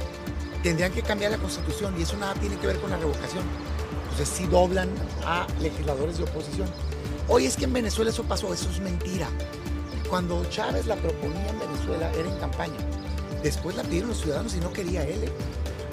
tendrían 0.62 0.92
que 0.92 1.02
cambiar 1.02 1.32
la 1.32 1.38
constitución 1.38 1.94
y 1.98 2.02
eso 2.02 2.16
nada 2.16 2.34
tiene 2.34 2.56
que 2.56 2.66
ver 2.66 2.78
con 2.80 2.90
la 2.90 2.96
revocación. 2.96 3.44
Entonces 4.10 4.28
sí 4.28 4.46
doblan 4.46 4.88
a 5.24 5.46
legisladores 5.60 6.18
de 6.18 6.24
oposición. 6.24 6.68
Hoy 7.28 7.46
es 7.46 7.56
que 7.56 7.64
en 7.64 7.72
Venezuela 7.72 8.10
eso 8.10 8.24
pasó, 8.24 8.52
eso 8.52 8.68
es 8.70 8.80
mentira. 8.80 9.28
Cuando 10.08 10.44
Chávez 10.46 10.86
la 10.86 10.96
proponía 10.96 11.48
en 11.48 11.58
Venezuela 11.60 12.10
era 12.18 12.28
en 12.28 12.38
campaña. 12.38 12.74
Después 13.42 13.76
la 13.76 13.82
pidieron 13.84 14.10
los 14.10 14.20
ciudadanos 14.20 14.54
y 14.54 14.60
no 14.60 14.72
quería 14.72 15.04
él. 15.04 15.24
¿eh? 15.24 15.32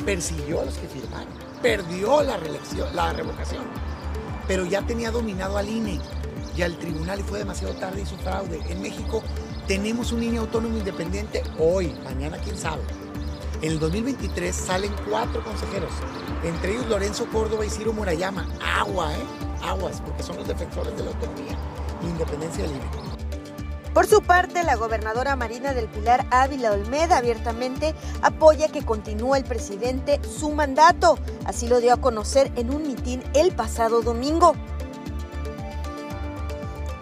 Persiguió 0.03 0.61
a 0.61 0.65
los 0.65 0.75
que 0.75 0.87
firmaron. 0.87 1.29
Perdió 1.61 2.23
la, 2.23 2.37
reelección, 2.37 2.93
la 2.95 3.13
revocación. 3.13 3.63
Pero 4.47 4.65
ya 4.65 4.81
tenía 4.81 5.11
dominado 5.11 5.57
al 5.57 5.69
INE 5.69 5.99
y 6.55 6.61
al 6.61 6.77
tribunal 6.77 7.19
y 7.19 7.23
fue 7.23 7.39
demasiado 7.39 7.75
tarde 7.75 8.01
y 8.01 8.05
su 8.05 8.17
fraude. 8.17 8.59
En 8.67 8.81
México 8.81 9.21
tenemos 9.67 10.11
un 10.11 10.23
INE 10.23 10.39
autónomo 10.39 10.77
independiente 10.77 11.43
hoy, 11.59 11.93
mañana 12.03 12.37
quién 12.37 12.57
sabe. 12.57 12.81
En 13.61 13.71
el 13.71 13.79
2023 13.79 14.55
salen 14.55 14.91
cuatro 15.09 15.43
consejeros, 15.43 15.91
entre 16.43 16.73
ellos 16.73 16.85
Lorenzo 16.85 17.25
Córdoba 17.31 17.65
y 17.65 17.69
Ciro 17.71 17.91
Murayama. 17.91 18.47
Agua, 18.63 19.11
¿eh? 19.13 19.23
Aguas, 19.63 19.99
porque 20.05 20.21
son 20.21 20.37
los 20.37 20.47
defensores 20.47 20.95
de 20.95 21.03
la 21.03 21.09
autonomía 21.09 21.57
y 22.01 22.05
la 22.05 22.09
independencia 22.11 22.63
del 22.63 22.73
INE. 22.73 23.07
Por 23.95 24.05
su 24.05 24.21
parte, 24.21 24.63
la 24.63 24.75
gobernadora 24.75 25.35
Marina 25.35 25.73
del 25.73 25.87
Pilar 25.87 26.27
Ávila 26.29 26.71
Olmeda 26.71 27.17
abiertamente 27.17 27.95
apoya 28.21 28.67
que 28.67 28.85
continúe 28.85 29.33
el 29.33 29.43
presidente 29.43 30.21
su 30.23 30.51
mandato. 30.51 31.17
Así 31.45 31.67
lo 31.67 31.79
dio 31.79 31.93
a 31.93 31.97
conocer 31.97 32.51
en 32.57 32.71
un 32.71 32.83
mitin 32.83 33.23
el 33.33 33.53
pasado 33.53 34.03
domingo. 34.03 34.53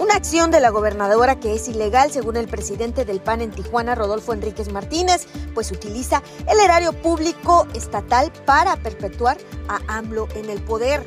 Una 0.06 0.18
acción 0.18 0.52
de 0.52 0.60
la 0.60 0.70
gobernadora 0.70 1.40
que 1.40 1.56
es 1.56 1.68
ilegal 1.68 2.12
según 2.12 2.38
el 2.38 2.48
presidente 2.48 3.06
del 3.06 3.22
PAN 3.22 3.42
en 3.42 3.50
Tijuana, 3.50 3.96
Rodolfo 3.96 4.34
Enríquez 4.34 4.72
Martínez, 4.72 5.26
pues 5.56 5.72
utiliza 5.72 6.22
el 6.48 6.60
erario 6.60 6.94
público 6.94 7.66
estatal 7.74 8.32
para 8.46 8.76
perpetuar 8.76 9.36
a 9.68 9.80
AMLO 9.98 10.28
en 10.36 10.52
el 10.52 10.62
poder. 10.62 11.04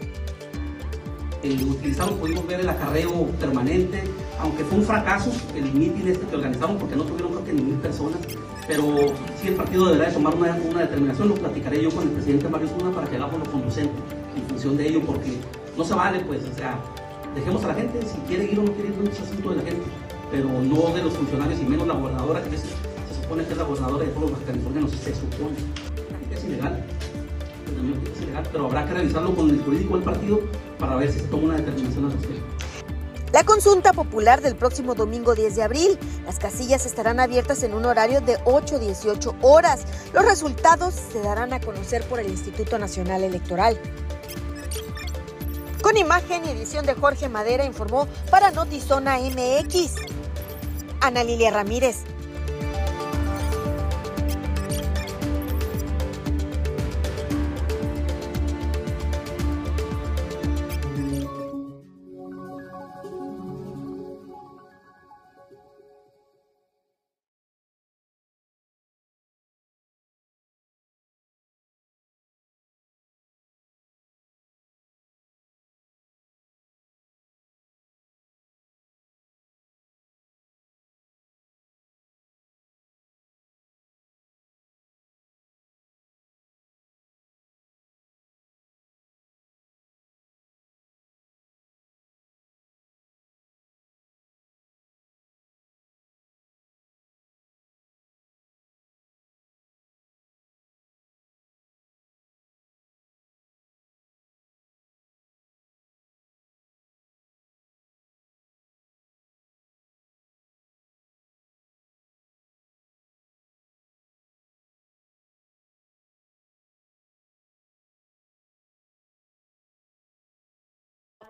El 1.44 1.62
utilizamos, 1.62 2.14
pudimos 2.14 2.44
ver 2.48 2.58
el 2.58 2.68
acarreo 2.68 3.26
permanente, 3.38 4.02
aunque 4.40 4.64
fue 4.64 4.78
un 4.78 4.84
fracaso 4.84 5.30
el 5.54 5.72
mitin 5.72 6.08
este 6.08 6.26
que 6.26 6.34
organizamos 6.34 6.78
porque 6.78 6.96
no 6.96 7.04
tuvieron 7.04 7.34
creo 7.34 7.44
que 7.44 7.52
ni 7.52 7.62
mil 7.62 7.76
personas, 7.76 8.18
pero 8.66 8.82
sí 9.40 9.46
el 9.46 9.54
partido 9.54 9.87
deberá 9.87 10.08
de 10.08 10.14
tomar 10.14 10.34
una, 10.34 10.58
una, 10.68 10.80
determinación, 10.80 11.28
lo 11.28 11.37
platicaré 11.37 11.84
yo 11.84 11.92
con 11.92 12.02
el 12.02 12.11
presidente 12.11 12.48
Mario 12.48 12.66
Zuna 12.66 12.90
para 12.92 13.06
que 13.06 13.14
hagamos 13.14 13.38
lo 13.38 13.52
conducente 13.52 13.92
en 14.34 14.42
función 14.48 14.76
de 14.76 14.88
ello, 14.88 15.02
porque 15.06 15.38
no 15.76 15.84
se 15.84 15.94
vale 15.94 16.18
pues, 16.18 16.40
o 16.42 16.56
sea, 16.56 16.80
dejemos 17.35 17.64
a 17.64 17.69
la 17.69 17.75
gente, 17.75 18.01
si 18.03 18.19
quiere 18.27 18.45
ir 18.45 18.59
o 18.59 18.64
no 18.64 18.73
quiere 18.73 18.88
ir, 18.88 19.11
es 19.11 19.21
asunto 19.21 19.51
de 19.51 19.57
la 19.57 19.62
gente, 19.62 19.83
pero 20.31 20.49
no 20.49 20.95
de 20.95 21.03
los 21.03 21.14
funcionarios 21.14 21.61
y 21.61 21.64
menos 21.64 21.87
la 21.87 21.95
gobernadora, 21.95 22.43
que 22.43 22.57
se 22.57 22.67
supone 23.23 23.45
que 23.45 23.53
es 23.53 23.59
la 23.59 23.64
gobernadora 23.64 24.05
de 24.05 24.11
todos 24.12 24.31
los 24.31 24.41
californianos, 24.41 24.91
se 24.91 25.14
supone. 25.14 25.57
Es 26.33 26.45
ilegal, 26.45 26.85
es 28.14 28.23
ilegal, 28.23 28.49
pero 28.53 28.67
habrá 28.67 28.87
que 28.87 28.95
revisarlo 28.95 29.35
con 29.35 29.51
el 29.51 29.61
jurídico 29.62 29.95
del 29.95 30.05
partido 30.05 30.41
para 30.79 30.97
ver 30.97 31.12
si 31.12 31.21
se 31.21 31.27
toma 31.27 31.45
una 31.45 31.57
determinación 31.57 32.05
al 32.07 32.12
respecto. 32.12 32.59
La 33.33 33.45
consulta 33.45 33.93
popular 33.93 34.41
del 34.41 34.57
próximo 34.57 34.95
domingo 34.95 35.35
10 35.35 35.57
de 35.57 35.62
abril. 35.62 35.99
Las 36.25 36.38
casillas 36.38 36.87
estarán 36.87 37.21
abiertas 37.21 37.62
en 37.62 37.75
un 37.75 37.85
horario 37.85 38.23
de 38.23 38.38
8 38.47 38.77
a 38.77 38.79
18 38.79 39.37
horas. 39.43 39.85
Los 40.14 40.25
resultados 40.25 40.95
se 40.95 41.21
darán 41.21 41.53
a 41.53 41.61
conocer 41.61 42.03
por 42.05 42.21
el 42.21 42.29
Instituto 42.29 42.79
Nacional 42.79 43.23
Electoral. 43.23 43.79
Con 45.88 45.96
imagen 45.96 46.44
y 46.44 46.51
edición 46.51 46.85
de 46.85 46.92
Jorge 46.92 47.31
Madera 47.31 47.64
informó 47.64 48.07
para 48.31 48.51
Notizona 48.51 49.16
MX. 49.20 49.94
Ana 51.01 51.24
Lilia 51.24 51.51
Ramírez. 51.51 52.05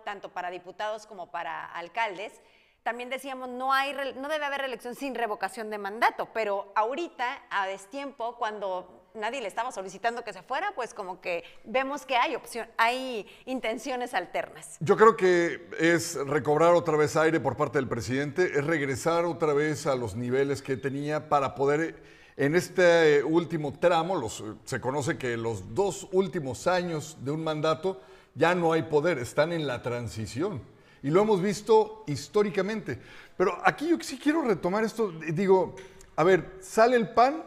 Tanto 0.09 0.29
para 0.29 0.49
diputados 0.49 1.05
como 1.05 1.29
para 1.29 1.65
alcaldes, 1.65 2.33
también 2.81 3.11
decíamos 3.11 3.47
no 3.47 3.71
hay 3.71 3.93
no 4.15 4.27
debe 4.27 4.43
haber 4.43 4.61
reelección 4.61 4.95
sin 4.95 5.13
revocación 5.13 5.69
de 5.69 5.77
mandato, 5.77 6.29
pero 6.33 6.71
ahorita 6.73 7.43
a 7.51 7.67
destiempo 7.67 8.35
cuando 8.35 9.07
nadie 9.13 9.39
le 9.39 9.47
estaba 9.47 9.71
solicitando 9.71 10.23
que 10.23 10.33
se 10.33 10.41
fuera, 10.41 10.71
pues 10.73 10.95
como 10.95 11.21
que 11.21 11.43
vemos 11.63 12.07
que 12.07 12.15
hay 12.15 12.33
opción, 12.33 12.67
hay 12.77 13.27
intenciones 13.45 14.15
alternas. 14.15 14.77
Yo 14.79 14.97
creo 14.97 15.15
que 15.15 15.69
es 15.77 16.15
recobrar 16.15 16.73
otra 16.73 16.97
vez 16.97 17.15
aire 17.15 17.39
por 17.39 17.55
parte 17.55 17.77
del 17.77 17.87
presidente, 17.87 18.45
es 18.45 18.65
regresar 18.65 19.25
otra 19.25 19.53
vez 19.53 19.85
a 19.85 19.93
los 19.93 20.15
niveles 20.15 20.63
que 20.63 20.75
tenía 20.75 21.29
para 21.29 21.53
poder 21.53 22.01
En 22.35 22.55
este 22.55 23.21
último 23.23 23.73
tramo, 23.73 24.27
se 24.63 24.79
conoce 24.79 25.17
que 25.17 25.35
los 25.37 25.75
dos 25.75 26.07
últimos 26.13 26.65
años 26.67 27.17
de 27.19 27.31
un 27.31 27.43
mandato 27.43 28.01
ya 28.35 28.55
no 28.55 28.73
hay 28.73 28.83
poder, 28.83 29.17
están 29.17 29.51
en 29.51 29.67
la 29.67 29.81
transición. 29.81 30.61
Y 31.01 31.09
lo 31.09 31.21
hemos 31.21 31.41
visto 31.41 32.03
históricamente. 32.07 32.99
Pero 33.37 33.57
aquí 33.63 33.87
yo 33.89 33.97
sí 34.01 34.17
quiero 34.17 34.41
retomar 34.41 34.83
esto. 34.83 35.11
Digo, 35.11 35.75
a 36.15 36.23
ver, 36.23 36.57
sale 36.61 36.97
el 36.97 37.09
PAN 37.09 37.43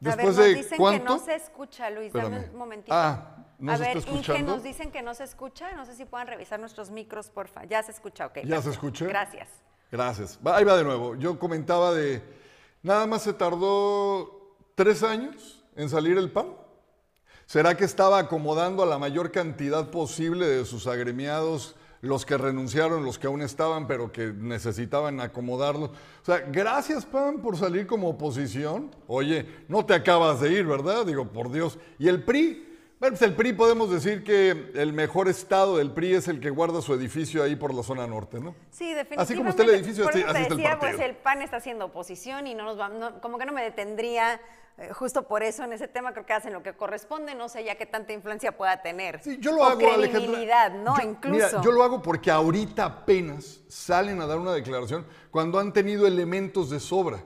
después 0.00 0.36
a 0.38 0.40
ver, 0.40 0.48
nos 0.50 0.54
de 0.54 0.54
dicen 0.54 0.78
cuánto. 0.78 1.04
que 1.04 1.08
no 1.10 1.24
se 1.24 1.34
escucha, 1.36 1.90
Luis, 1.90 2.12
dame 2.12 2.50
un 2.50 2.58
momentito. 2.58 2.92
Ah, 2.92 3.46
¿no 3.58 3.72
a 3.72 3.76
se 3.76 3.82
ver, 3.84 3.96
está 3.96 4.10
Inge, 4.10 4.20
escuchando? 4.20 4.52
nos 4.54 4.62
dicen 4.64 4.90
que 4.90 5.02
no 5.02 5.14
se 5.14 5.24
escucha. 5.24 5.72
No 5.76 5.84
sé 5.86 5.94
si 5.94 6.04
puedan 6.04 6.26
revisar 6.26 6.58
nuestros 6.58 6.90
micros, 6.90 7.30
porfa. 7.30 7.64
Ya 7.64 7.82
se 7.82 7.92
escucha, 7.92 8.26
ok. 8.26 8.38
¿Ya 8.44 8.60
se 8.60 8.70
escucha? 8.70 9.04
Gracias. 9.06 9.48
Gracias. 9.92 10.40
Ahí 10.44 10.64
va 10.64 10.76
de 10.76 10.82
nuevo. 10.84 11.14
Yo 11.14 11.38
comentaba 11.38 11.94
de, 11.94 12.22
nada 12.82 13.06
más 13.06 13.22
se 13.22 13.32
tardó 13.32 14.56
tres 14.74 15.04
años 15.04 15.64
en 15.76 15.88
salir 15.88 16.18
el 16.18 16.30
PAN. 16.32 16.65
¿Será 17.46 17.76
que 17.76 17.84
estaba 17.84 18.18
acomodando 18.18 18.82
a 18.82 18.86
la 18.86 18.98
mayor 18.98 19.30
cantidad 19.30 19.88
posible 19.90 20.46
de 20.46 20.64
sus 20.64 20.88
agremiados, 20.88 21.76
los 22.00 22.26
que 22.26 22.36
renunciaron, 22.36 23.04
los 23.04 23.18
que 23.20 23.28
aún 23.28 23.40
estaban, 23.40 23.86
pero 23.86 24.10
que 24.10 24.32
necesitaban 24.32 25.20
acomodarlo? 25.20 25.86
O 25.86 26.24
sea, 26.24 26.38
gracias 26.40 27.06
PAN 27.06 27.40
por 27.40 27.56
salir 27.56 27.86
como 27.86 28.08
oposición. 28.08 28.90
Oye, 29.06 29.46
no 29.68 29.86
te 29.86 29.94
acabas 29.94 30.40
de 30.40 30.52
ir, 30.54 30.66
¿verdad? 30.66 31.06
Digo, 31.06 31.28
por 31.28 31.52
Dios. 31.52 31.78
¿Y 32.00 32.08
el 32.08 32.24
PRI? 32.24 32.64
Bueno, 32.98 33.12
pues 33.16 33.22
el 33.22 33.36
PRI 33.36 33.52
podemos 33.52 33.90
decir 33.92 34.24
que 34.24 34.72
el 34.74 34.92
mejor 34.92 35.28
estado 35.28 35.76
del 35.76 35.92
PRI 35.92 36.14
es 36.14 36.26
el 36.28 36.40
que 36.40 36.50
guarda 36.50 36.82
su 36.82 36.94
edificio 36.94 37.44
ahí 37.44 37.54
por 37.54 37.72
la 37.72 37.84
zona 37.84 38.08
norte, 38.08 38.40
¿no? 38.40 38.56
Sí, 38.70 38.86
definitivamente. 38.92 39.22
Así 39.22 39.36
como 39.36 39.50
está 39.50 39.62
el 39.62 39.70
edificio, 39.70 40.02
Por 40.02 40.14
así- 40.14 40.22
así 40.24 40.32
te 40.32 40.40
está 40.40 40.52
el 40.54 40.56
decía, 40.58 40.78
pues 40.80 40.92
partido. 40.96 41.10
el 41.10 41.16
PAN 41.18 41.42
está 41.42 41.58
haciendo 41.58 41.84
oposición 41.84 42.46
y 42.48 42.54
no 42.56 42.64
nos 42.64 42.76
va, 42.78 42.88
no- 42.88 43.20
como 43.20 43.38
que 43.38 43.46
no 43.46 43.52
me 43.52 43.62
detendría 43.62 44.40
eh, 44.78 44.92
justo 44.92 45.22
por 45.26 45.42
eso 45.42 45.64
en 45.64 45.72
ese 45.72 45.88
tema. 45.88 46.12
Creo 46.12 46.26
que 46.26 46.32
hacen 46.32 46.52
lo 46.52 46.62
que 46.62 46.74
corresponde. 46.74 47.34
No 47.34 47.48
sé 47.48 47.64
ya 47.64 47.76
qué 47.76 47.86
tanta 47.86 48.12
influencia 48.12 48.56
pueda 48.56 48.82
tener. 48.82 49.22
Sí, 49.22 49.38
yo 49.40 49.52
lo 49.52 49.58
o 49.62 49.64
hago, 49.64 49.80
Alejandra. 49.80 50.10
credibilidad, 50.10 50.72
¿no? 50.74 50.96
Yo- 50.98 51.08
Incluso. 51.08 51.46
Mira, 51.48 51.62
yo 51.62 51.72
lo 51.72 51.82
hago 51.82 52.02
porque 52.02 52.30
ahorita 52.30 52.84
apenas 52.84 53.60
salen 53.68 54.20
a 54.20 54.26
dar 54.26 54.38
una 54.38 54.52
declaración 54.52 55.06
cuando 55.30 55.58
han 55.58 55.72
tenido 55.72 56.06
elementos 56.06 56.70
de 56.70 56.80
sobra. 56.80 57.22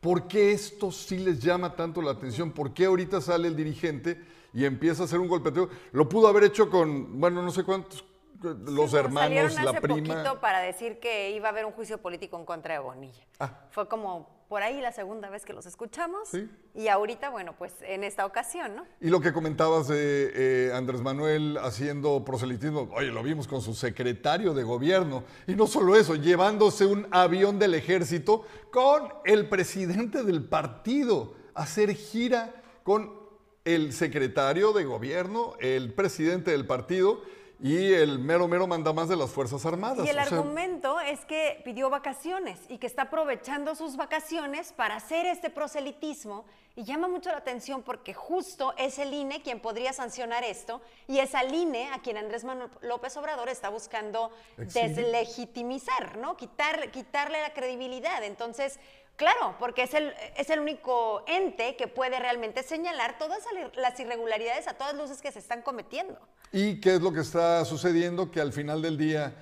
¿Por 0.00 0.28
qué 0.28 0.52
esto 0.52 0.92
sí 0.92 1.18
les 1.18 1.40
llama 1.40 1.74
tanto 1.74 2.00
la 2.00 2.12
atención? 2.12 2.52
¿Por 2.52 2.72
qué 2.72 2.84
ahorita 2.84 3.20
sale 3.20 3.48
el 3.48 3.56
dirigente 3.56 4.24
y 4.54 4.64
empieza 4.64 5.02
a 5.02 5.06
hacer 5.06 5.18
un 5.18 5.26
golpeteo? 5.26 5.68
Lo 5.92 6.08
pudo 6.08 6.28
haber 6.28 6.44
hecho 6.44 6.70
con, 6.70 7.20
bueno, 7.20 7.42
no 7.42 7.50
sé 7.50 7.64
cuántos, 7.64 8.04
los 8.42 8.90
Sí, 8.90 8.96
hermanos, 8.96 9.22
salieron 9.22 9.54
la 9.54 9.70
hace 9.70 9.80
prima. 9.80 10.14
poquito 10.14 10.40
para 10.40 10.60
decir 10.60 11.00
que 11.00 11.30
iba 11.32 11.48
a 11.48 11.50
haber 11.50 11.64
un 11.64 11.72
juicio 11.72 11.98
político 11.98 12.38
en 12.38 12.44
contra 12.44 12.74
de 12.74 12.80
Bonilla. 12.80 13.24
Ah. 13.40 13.66
Fue 13.70 13.88
como 13.88 14.38
por 14.48 14.62
ahí 14.62 14.80
la 14.80 14.92
segunda 14.92 15.28
vez 15.28 15.44
que 15.44 15.52
los 15.52 15.66
escuchamos. 15.66 16.28
Sí. 16.30 16.48
Y 16.74 16.88
ahorita, 16.88 17.28
bueno, 17.28 17.54
pues 17.58 17.74
en 17.82 18.02
esta 18.02 18.24
ocasión, 18.24 18.76
¿no? 18.76 18.86
Y 19.00 19.08
lo 19.10 19.20
que 19.20 19.32
comentabas 19.32 19.88
de 19.88 20.32
eh, 20.34 20.72
Andrés 20.72 21.02
Manuel 21.02 21.58
haciendo 21.58 22.24
proselitismo, 22.24 22.88
oye, 22.94 23.08
lo 23.08 23.22
vimos 23.22 23.46
con 23.46 23.60
su 23.60 23.74
secretario 23.74 24.54
de 24.54 24.62
gobierno. 24.62 25.24
Y 25.46 25.54
no 25.54 25.66
solo 25.66 25.96
eso, 25.96 26.14
llevándose 26.14 26.86
un 26.86 27.06
avión 27.10 27.58
del 27.58 27.74
ejército 27.74 28.44
con 28.70 29.12
el 29.24 29.48
presidente 29.48 30.22
del 30.24 30.44
partido 30.44 31.34
a 31.54 31.62
hacer 31.64 31.94
gira 31.94 32.54
con 32.84 33.18
el 33.64 33.92
secretario 33.92 34.72
de 34.72 34.84
gobierno, 34.84 35.54
el 35.60 35.92
presidente 35.92 36.52
del 36.52 36.66
partido 36.66 37.20
y 37.60 37.92
el 37.92 38.18
mero 38.18 38.46
mero 38.46 38.66
mandamás 38.66 39.08
de 39.08 39.16
las 39.16 39.30
Fuerzas 39.30 39.66
Armadas. 39.66 40.06
Y 40.06 40.10
el 40.10 40.18
O 40.18 40.24
sea, 40.24 40.38
argumento 40.38 41.00
es 41.00 41.24
que 41.24 41.60
pidió 41.64 41.90
vacaciones 41.90 42.58
y 42.68 42.78
que 42.78 42.86
está 42.86 43.02
aprovechando 43.02 43.74
sus 43.74 43.96
vacaciones 43.96 44.72
para 44.72 44.96
hacer 44.96 45.26
este 45.26 45.50
proselitismo 45.50 46.44
y 46.76 46.84
llama 46.84 47.08
mucho 47.08 47.30
la 47.30 47.38
atención 47.38 47.82
porque 47.82 48.14
justo 48.14 48.72
es 48.78 49.00
el 49.00 49.12
INE 49.12 49.42
quien 49.42 49.58
podría 49.58 49.92
sancionar 49.92 50.44
esto 50.44 50.80
y 51.08 51.18
es 51.18 51.34
al 51.34 51.52
INE 51.52 51.90
a 51.92 51.98
quien 52.00 52.16
Andrés 52.16 52.44
Manuel 52.44 52.70
López 52.82 53.16
Obrador 53.16 53.48
está 53.48 53.68
buscando 53.68 54.30
Exhibir. 54.56 54.94
deslegitimizar, 54.94 56.16
¿no? 56.18 56.36
Quitar, 56.36 56.92
quitarle 56.92 57.42
la 57.42 57.52
credibilidad. 57.52 58.22
Entonces, 58.22 58.78
claro, 59.18 59.56
porque 59.58 59.82
es 59.82 59.92
el, 59.92 60.14
es 60.38 60.48
el 60.48 60.60
único 60.60 61.24
ente 61.26 61.76
que 61.76 61.88
puede 61.88 62.18
realmente 62.18 62.62
señalar 62.62 63.18
todas 63.18 63.40
las 63.76 64.00
irregularidades 64.00 64.66
a 64.68 64.74
todas 64.74 64.94
luces 64.94 65.20
que 65.20 65.30
se 65.30 65.40
están 65.40 65.60
cometiendo. 65.60 66.18
¿Y 66.52 66.80
qué 66.80 66.94
es 66.94 67.02
lo 67.02 67.12
que 67.12 67.20
está 67.20 67.64
sucediendo? 67.66 68.30
Que 68.30 68.40
al 68.40 68.54
final 68.54 68.80
del 68.80 68.96
día 68.96 69.34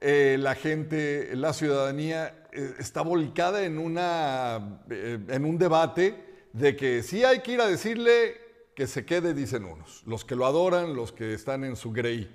eh, 0.00 0.36
la 0.38 0.54
gente, 0.54 1.34
la 1.34 1.52
ciudadanía 1.52 2.46
eh, 2.52 2.74
está 2.78 3.02
volcada 3.02 3.64
en, 3.64 3.78
una, 3.78 4.80
eh, 4.88 5.18
en 5.28 5.44
un 5.44 5.58
debate 5.58 6.48
de 6.52 6.76
que 6.76 7.02
sí 7.02 7.24
hay 7.24 7.40
que 7.40 7.52
ir 7.52 7.60
a 7.60 7.66
decirle 7.66 8.40
que 8.74 8.86
se 8.86 9.04
quede, 9.04 9.34
dicen 9.34 9.64
unos, 9.64 10.02
los 10.06 10.24
que 10.24 10.36
lo 10.36 10.46
adoran, 10.46 10.94
los 10.94 11.12
que 11.12 11.34
están 11.34 11.64
en 11.64 11.76
su 11.76 11.92
grey. 11.92 12.30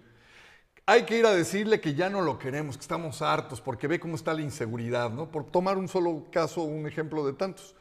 Hay 0.91 1.03
que 1.03 1.17
ir 1.17 1.25
a 1.25 1.33
decirle 1.33 1.79
que 1.79 1.93
ya 1.93 2.09
no 2.09 2.19
lo 2.19 2.37
queremos, 2.37 2.75
que 2.75 2.81
estamos 2.81 3.21
hartos, 3.21 3.61
porque 3.61 3.87
ve 3.87 3.97
cómo 3.97 4.15
está 4.15 4.33
la 4.33 4.41
inseguridad, 4.41 5.09
¿no? 5.09 5.31
Por 5.31 5.45
tomar 5.45 5.77
un 5.77 5.87
solo 5.87 6.25
caso, 6.29 6.63
un 6.63 6.85
ejemplo 6.85 7.25
de 7.25 7.31
tantos. 7.31 7.77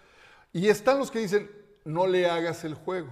Y 0.52 0.68
están 0.68 1.00
los 1.00 1.10
que 1.10 1.18
dicen, 1.18 1.50
no 1.84 2.06
le 2.06 2.30
hagas 2.30 2.62
el 2.62 2.74
juego, 2.74 3.08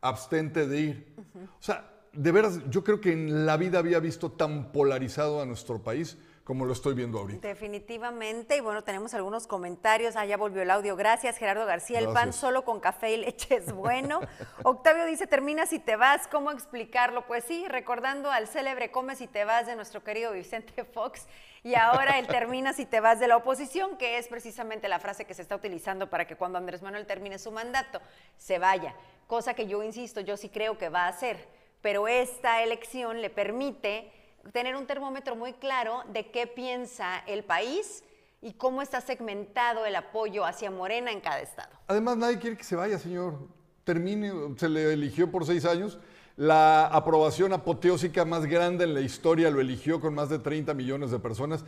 abstente 0.00 0.66
de 0.66 0.80
ir. 0.80 1.14
O 1.60 1.62
sea, 1.62 1.92
de 2.14 2.32
veras, 2.32 2.58
yo 2.70 2.82
creo 2.82 3.02
que 3.02 3.12
en 3.12 3.44
la 3.44 3.58
vida 3.58 3.80
había 3.80 4.00
visto 4.00 4.32
tan 4.32 4.72
polarizado 4.72 5.42
a 5.42 5.44
nuestro 5.44 5.82
país 5.82 6.16
como 6.44 6.66
lo 6.66 6.74
estoy 6.74 6.94
viendo 6.94 7.18
ahorita. 7.18 7.48
Definitivamente, 7.48 8.58
y 8.58 8.60
bueno, 8.60 8.84
tenemos 8.84 9.14
algunos 9.14 9.46
comentarios. 9.46 10.14
Ah, 10.14 10.26
ya 10.26 10.36
volvió 10.36 10.60
el 10.60 10.70
audio. 10.70 10.94
Gracias, 10.94 11.38
Gerardo 11.38 11.64
García. 11.64 11.98
El 11.98 12.08
pan 12.08 12.34
solo 12.34 12.66
con 12.66 12.80
café 12.80 13.14
y 13.14 13.16
leche 13.16 13.56
es 13.56 13.72
bueno. 13.72 14.20
Octavio 14.62 15.06
dice, 15.06 15.26
terminas 15.26 15.72
y 15.72 15.78
te 15.78 15.96
vas. 15.96 16.28
¿Cómo 16.28 16.50
explicarlo? 16.50 17.26
Pues 17.26 17.44
sí, 17.44 17.66
recordando 17.66 18.30
al 18.30 18.46
célebre 18.46 18.90
Comes 18.90 19.22
y 19.22 19.26
te 19.26 19.46
vas 19.46 19.66
de 19.66 19.74
nuestro 19.74 20.04
querido 20.04 20.32
Vicente 20.32 20.84
Fox. 20.84 21.26
Y 21.62 21.76
ahora 21.76 22.18
el 22.18 22.26
terminas 22.26 22.78
y 22.78 22.84
te 22.84 23.00
vas 23.00 23.18
de 23.20 23.26
la 23.26 23.38
oposición, 23.38 23.96
que 23.96 24.18
es 24.18 24.28
precisamente 24.28 24.86
la 24.86 24.98
frase 24.98 25.24
que 25.24 25.32
se 25.32 25.40
está 25.40 25.56
utilizando 25.56 26.10
para 26.10 26.26
que 26.26 26.36
cuando 26.36 26.58
Andrés 26.58 26.82
Manuel 26.82 27.06
termine 27.06 27.38
su 27.38 27.52
mandato, 27.52 28.02
se 28.36 28.58
vaya. 28.58 28.94
Cosa 29.26 29.54
que 29.54 29.66
yo 29.66 29.82
insisto, 29.82 30.20
yo 30.20 30.36
sí 30.36 30.50
creo 30.50 30.76
que 30.76 30.90
va 30.90 31.06
a 31.06 31.08
hacer. 31.08 31.48
Pero 31.80 32.06
esta 32.06 32.62
elección 32.62 33.22
le 33.22 33.30
permite 33.30 34.12
tener 34.52 34.76
un 34.76 34.86
termómetro 34.86 35.36
muy 35.36 35.52
claro 35.54 36.02
de 36.12 36.30
qué 36.30 36.46
piensa 36.46 37.18
el 37.26 37.44
país 37.44 38.04
y 38.40 38.52
cómo 38.54 38.82
está 38.82 39.00
segmentado 39.00 39.86
el 39.86 39.96
apoyo 39.96 40.44
hacia 40.44 40.70
Morena 40.70 41.10
en 41.10 41.20
cada 41.20 41.40
estado. 41.40 41.70
Además, 41.86 42.16
nadie 42.16 42.38
quiere 42.38 42.56
que 42.56 42.64
se 42.64 42.76
vaya, 42.76 42.98
señor. 42.98 43.38
Termine, 43.84 44.32
se 44.56 44.68
le 44.68 44.92
eligió 44.92 45.30
por 45.30 45.46
seis 45.46 45.64
años. 45.64 45.98
La 46.36 46.86
aprobación 46.86 47.52
apoteósica 47.52 48.24
más 48.24 48.44
grande 48.46 48.84
en 48.84 48.94
la 48.94 49.00
historia 49.00 49.50
lo 49.50 49.60
eligió 49.60 50.00
con 50.00 50.14
más 50.14 50.28
de 50.28 50.38
30 50.38 50.74
millones 50.74 51.10
de 51.10 51.18
personas. 51.18 51.64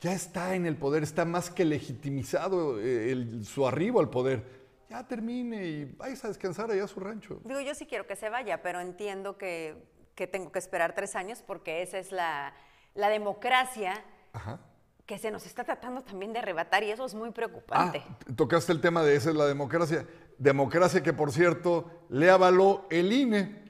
Ya 0.00 0.12
está 0.12 0.54
en 0.54 0.66
el 0.66 0.76
poder, 0.76 1.02
está 1.02 1.24
más 1.24 1.50
que 1.50 1.64
legitimizado 1.64 2.78
eh, 2.80 3.10
el- 3.12 3.44
su 3.46 3.66
arribo 3.66 4.00
al 4.00 4.10
poder. 4.10 4.42
Ya 4.90 5.06
termine 5.08 5.66
y 5.66 5.84
vayas 5.86 6.24
a 6.24 6.28
descansar 6.28 6.70
allá 6.70 6.84
a 6.84 6.88
su 6.88 7.00
rancho. 7.00 7.40
Digo, 7.44 7.60
yo 7.60 7.74
sí 7.74 7.86
quiero 7.86 8.06
que 8.06 8.14
se 8.14 8.28
vaya, 8.28 8.62
pero 8.62 8.80
entiendo 8.80 9.36
que, 9.38 9.74
que 10.14 10.26
tengo 10.26 10.52
que 10.52 10.58
esperar 10.58 10.94
tres 10.94 11.16
años 11.16 11.42
porque 11.46 11.82
esa 11.82 11.98
es 11.98 12.12
la, 12.12 12.54
la 12.94 13.08
democracia 13.08 14.02
Ajá. 14.32 14.60
que 15.06 15.18
se 15.18 15.30
nos 15.30 15.46
está 15.46 15.64
tratando 15.64 16.02
también 16.02 16.32
de 16.32 16.38
arrebatar 16.38 16.82
y 16.84 16.90
eso 16.90 17.04
es 17.04 17.14
muy 17.14 17.30
preocupante. 17.30 18.02
Ah, 18.08 18.16
tocaste 18.36 18.72
el 18.72 18.80
tema 18.80 19.02
de 19.02 19.16
esa 19.16 19.30
es 19.30 19.36
la 19.36 19.46
democracia. 19.46 20.06
Democracia 20.38 21.02
que, 21.02 21.12
por 21.12 21.32
cierto, 21.32 21.90
le 22.08 22.30
avaló 22.30 22.86
el 22.90 23.12
INE. 23.12 23.62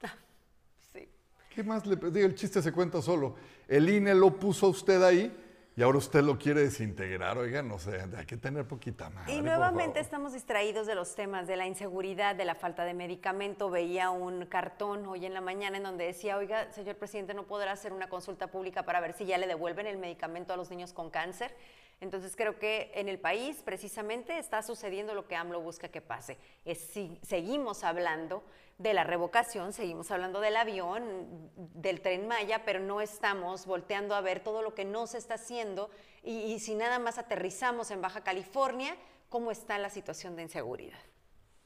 Sí. 0.92 1.08
¿Qué 1.54 1.62
más 1.64 1.86
le 1.86 1.96
digo? 1.96 2.26
El 2.26 2.34
chiste 2.34 2.60
se 2.60 2.72
cuenta 2.72 3.00
solo. 3.00 3.36
El 3.68 3.88
INE 3.88 4.14
lo 4.14 4.38
puso 4.38 4.66
a 4.66 4.70
usted 4.70 5.02
ahí 5.02 5.34
y 5.74 5.82
ahora 5.82 5.98
usted 5.98 6.22
lo 6.22 6.38
quiere 6.38 6.60
desintegrar. 6.60 7.38
Oiga, 7.38 7.62
no 7.62 7.78
sé, 7.78 8.04
hay 8.16 8.26
que 8.26 8.36
tener 8.36 8.66
poquita 8.66 9.08
madre. 9.08 9.32
Y 9.32 9.40
nuevamente 9.40 10.00
estamos 10.00 10.34
distraídos 10.34 10.86
de 10.86 10.94
los 10.94 11.14
temas 11.14 11.46
de 11.46 11.56
la 11.56 11.66
inseguridad, 11.66 12.36
de 12.36 12.44
la 12.44 12.54
falta 12.54 12.84
de 12.84 12.92
medicamento. 12.92 13.70
Veía 13.70 14.10
un 14.10 14.44
cartón 14.46 15.06
hoy 15.06 15.24
en 15.24 15.32
la 15.32 15.40
mañana 15.40 15.78
en 15.78 15.82
donde 15.82 16.04
decía, 16.04 16.36
oiga, 16.36 16.70
señor 16.72 16.96
presidente, 16.96 17.32
no 17.32 17.44
podrá 17.44 17.72
hacer 17.72 17.92
una 17.92 18.08
consulta 18.08 18.48
pública 18.48 18.84
para 18.84 19.00
ver 19.00 19.14
si 19.14 19.24
ya 19.24 19.38
le 19.38 19.46
devuelven 19.46 19.86
el 19.86 19.96
medicamento 19.96 20.52
a 20.52 20.56
los 20.56 20.70
niños 20.70 20.92
con 20.92 21.08
cáncer. 21.08 21.54
Entonces 22.02 22.34
creo 22.36 22.58
que 22.58 22.90
en 22.94 23.08
el 23.08 23.18
país 23.18 23.62
precisamente 23.64 24.36
está 24.36 24.62
sucediendo 24.62 25.14
lo 25.14 25.26
que 25.26 25.36
AMLO 25.36 25.60
busca 25.60 25.88
que 25.88 26.00
pase. 26.00 26.36
Es 26.64 26.78
si 26.78 27.18
seguimos 27.22 27.84
hablando 27.84 28.42
de 28.78 28.94
la 28.94 29.04
revocación, 29.04 29.72
seguimos 29.72 30.10
hablando 30.10 30.40
del 30.40 30.56
avión, 30.56 31.50
del 31.74 32.00
tren 32.00 32.26
Maya, 32.26 32.64
pero 32.64 32.80
no 32.80 33.00
estamos 33.00 33.66
volteando 33.66 34.14
a 34.14 34.20
ver 34.20 34.40
todo 34.40 34.62
lo 34.62 34.74
que 34.74 34.84
no 34.84 35.06
se 35.06 35.18
está 35.18 35.34
haciendo 35.34 35.90
y, 36.22 36.58
si 36.60 36.74
nada 36.74 36.98
más 36.98 37.18
aterrizamos 37.18 37.90
en 37.90 38.00
Baja 38.00 38.22
California, 38.22 38.96
cómo 39.28 39.50
está 39.50 39.78
la 39.78 39.90
situación 39.90 40.36
de 40.36 40.42
inseguridad. 40.42 40.98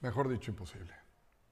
Mejor 0.01 0.29
dicho, 0.29 0.51
imposible. 0.51 0.93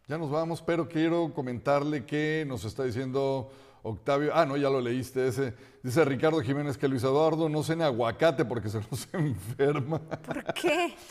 Ya 0.06 0.18
nos 0.18 0.30
vamos, 0.30 0.60
pero 0.60 0.88
quiero 0.88 1.32
comentarle 1.32 2.04
que 2.04 2.44
nos 2.46 2.64
está 2.64 2.84
diciendo 2.84 3.50
Octavio, 3.86 4.32
ah, 4.34 4.46
no, 4.46 4.56
ya 4.56 4.70
lo 4.70 4.80
leíste 4.80 5.28
ese. 5.28 5.52
Dice 5.82 6.02
Ricardo 6.06 6.40
Jiménez 6.40 6.78
que 6.78 6.88
Luis 6.88 7.02
Eduardo 7.04 7.50
no 7.50 7.62
cene 7.62 7.84
aguacate 7.84 8.42
porque 8.46 8.70
se 8.70 8.78
nos 8.90 9.06
enferma. 9.12 9.98
¿Por 10.00 10.42
qué? 10.54 10.94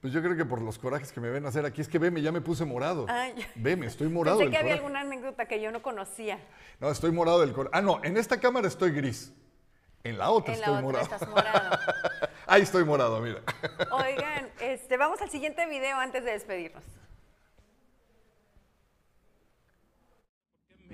Pues 0.00 0.12
yo 0.12 0.20
creo 0.22 0.36
que 0.36 0.44
por 0.44 0.60
los 0.60 0.78
corajes 0.78 1.10
que 1.12 1.18
me 1.18 1.30
ven 1.30 1.46
hacer 1.46 1.64
aquí. 1.64 1.80
Es 1.80 1.88
que 1.88 1.98
veme, 1.98 2.20
ya 2.20 2.30
me 2.30 2.42
puse 2.42 2.66
morado. 2.66 3.06
Ay. 3.08 3.34
Veme, 3.54 3.86
estoy 3.86 4.08
morado 4.10 4.36
Pensé 4.36 4.50
que 4.50 4.58
había 4.58 4.72
coraje. 4.76 4.84
alguna 4.84 5.00
anécdota 5.00 5.46
que 5.48 5.62
yo 5.62 5.72
no 5.72 5.80
conocía. 5.80 6.38
No, 6.78 6.90
estoy 6.90 7.10
morado 7.10 7.40
del 7.40 7.54
coraje. 7.54 7.70
Ah, 7.74 7.80
no, 7.80 8.04
en 8.04 8.18
esta 8.18 8.38
cámara 8.38 8.68
estoy 8.68 8.90
gris. 8.90 9.32
En 10.02 10.18
la 10.18 10.28
otra 10.30 10.52
En 10.52 10.60
la 10.60 10.66
estoy 10.66 10.74
otra 10.74 10.82
morado. 10.82 11.04
estás 11.04 11.26
morado. 11.30 11.78
Ahí 12.46 12.60
estoy 12.60 12.84
morado, 12.84 13.18
mira. 13.22 13.40
Oigan, 13.92 14.50
este, 14.60 14.98
vamos 14.98 15.22
al 15.22 15.30
siguiente 15.30 15.64
video 15.66 15.96
antes 15.96 16.22
de 16.22 16.32
despedirnos. 16.32 16.84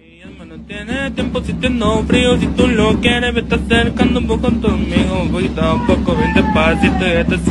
Mi 0.01 0.23
alma 0.23 0.45
no 0.47 0.67
tiene 0.67 1.11
tiempo 1.11 1.43
sintiendo 1.43 2.03
frío 2.05 2.39
Si 2.39 2.47
tú 2.49 2.67
lo 2.67 2.99
quieres, 3.01 3.35
vete 3.35 3.55
acercando 3.55 4.21
un 4.21 4.27
poco 4.27 4.49
conmigo 4.49 5.27
Voy 5.31 5.49
tampoco 5.51 6.15
bien 6.17 6.33
despacito 6.35 7.07
y 7.07 7.11
este 7.11 7.51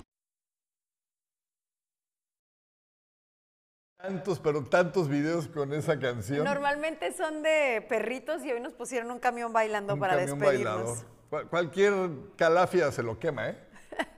Tantos, 4.01 4.39
pero 4.39 4.63
tantos 4.63 5.07
videos 5.09 5.47
con 5.47 5.73
esa 5.73 5.99
canción. 5.99 6.43
Normalmente 6.45 7.11
son 7.11 7.43
de 7.43 7.85
perritos 7.87 8.43
y 8.45 8.51
hoy 8.51 8.59
nos 8.61 8.73
pusieron 8.73 9.11
un 9.11 9.19
camión 9.19 9.51
bailando 9.53 9.93
Un 9.95 9.99
para 9.99 10.15
camión 10.17 10.39
despedirnos. 10.39 11.05
bailador. 11.29 11.49
Cualquier 11.49 11.93
calafia 12.35 12.91
se 12.91 13.03
lo 13.03 13.19
quema, 13.19 13.49
¿eh? 13.49 13.68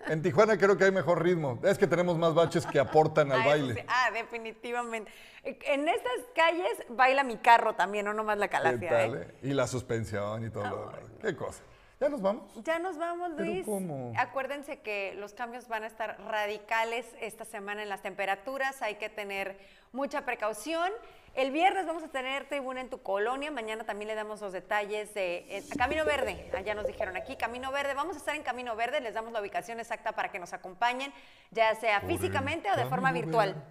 En 0.08 0.22
Tijuana 0.22 0.58
creo 0.58 0.78
que 0.78 0.84
hay 0.86 0.92
mejor 0.92 1.24
ritmo. 1.24 1.60
Es 1.64 1.78
que 1.78 1.88
tenemos 1.88 2.18
más 2.18 2.34
baches 2.34 2.66
que 2.66 2.80
aportan 2.80 3.32
al 3.32 3.42
Ah, 3.42 3.46
baile. 3.46 3.74
sí. 3.76 3.82
Ah, 3.88 4.10
definitivamente. 4.12 5.12
En 5.44 5.88
estas 5.88 6.12
calles 6.36 6.84
baila 6.90 7.24
mi 7.24 7.38
carro 7.38 7.74
también, 7.76 8.06
no 8.06 8.14
nomás 8.14 8.38
la 8.38 8.48
¿Qué 8.48 8.52
calafia. 8.58 8.90
tal, 8.90 9.16
¿eh? 9.16 9.28
eh? 9.30 9.36
Y 9.50 9.54
la 9.54 9.68
suspensión 9.68 10.46
y 10.46 10.50
todo 10.50 10.64
lo 10.68 10.78
demás. 10.90 11.00
¿Qué 11.22 11.36
cosa? 11.36 11.62
¿Ya 12.00 12.10
nos 12.10 12.22
vamos? 12.22 12.52
Ya 12.64 12.80
nos 12.80 12.98
vamos, 12.98 13.32
¿Pero 13.38 13.50
Luis. 13.50 13.66
cómo? 13.66 14.12
Acuérdense 14.18 14.80
que 14.80 15.14
los 15.18 15.34
cambios 15.34 15.68
van 15.68 15.84
a 15.84 15.88
estar 15.88 16.20
radicales 16.28 17.06
esta 17.22 17.46
semana 17.46 17.84
en 17.84 17.90
las 17.90 18.02
temperaturas. 18.02 18.82
Hay 18.82 18.96
que 18.96 19.10
tener 19.10 19.58
mucha 19.92 20.26
precaución. 20.26 20.92
El 21.34 21.52
viernes 21.52 21.86
vamos 21.86 22.04
a 22.04 22.10
tener 22.10 22.50
tribuna 22.50 22.82
en 22.82 22.90
tu 22.90 23.02
colonia. 23.02 23.52
Mañana 23.52 23.86
también 23.86 24.10
le 24.10 24.16
damos 24.16 24.42
los 24.42 24.52
detalles 24.52 25.14
de 25.14 25.46
eh, 25.48 25.64
Camino 25.78 26.04
Verde. 26.04 26.52
Allá 26.54 26.76
nos 26.76 26.86
dijeron 26.86 27.16
aquí, 27.16 27.38
Camino 27.38 27.72
Verde. 27.72 27.94
Vamos 27.94 28.16
a 28.18 28.20
estar 28.20 28.36
en 28.36 28.44
Camino 28.44 28.76
Verde. 28.76 29.00
Les 29.00 29.14
damos 29.14 29.32
la 29.32 29.40
ubicación 29.40 29.80
exacta 29.80 30.12
para 30.12 30.30
que 30.30 30.40
nos 30.40 30.52
acompañen, 30.52 31.14
ya 31.52 31.74
sea 31.76 32.02
físicamente 32.02 32.70
o 32.70 32.76
de 32.76 32.86
forma 32.86 33.14
virtual. 33.14 33.54
verde. 33.54 33.66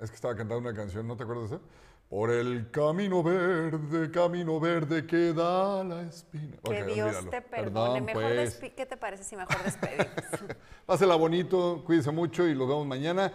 Es 0.00 0.10
que 0.10 0.16
estaba 0.16 0.34
cantando 0.34 0.66
una 0.66 0.74
canción, 0.74 1.06
¿no 1.06 1.14
te 1.14 1.24
acuerdas? 1.24 1.60
Por 2.08 2.30
el 2.30 2.70
camino 2.70 3.22
verde, 3.22 4.10
camino 4.10 4.58
verde 4.58 5.06
que 5.06 5.34
da 5.34 5.84
la 5.84 6.02
espina. 6.02 6.56
Que 6.64 6.84
Dios 6.84 7.08
olvídalo. 7.08 7.30
te 7.30 7.42
perdone. 7.42 8.02
Perdón, 8.02 8.04
Mejor 8.04 8.34
pues. 8.34 8.72
¿Qué 8.74 8.86
te 8.86 8.96
parece 8.96 9.24
si 9.24 9.36
mejor 9.36 9.62
despedimos? 9.62 10.06
Pásela 10.86 11.16
bonito, 11.16 11.82
cuídese 11.84 12.10
mucho 12.10 12.46
y 12.46 12.54
los 12.54 12.66
vemos 12.66 12.86
mañana. 12.86 13.30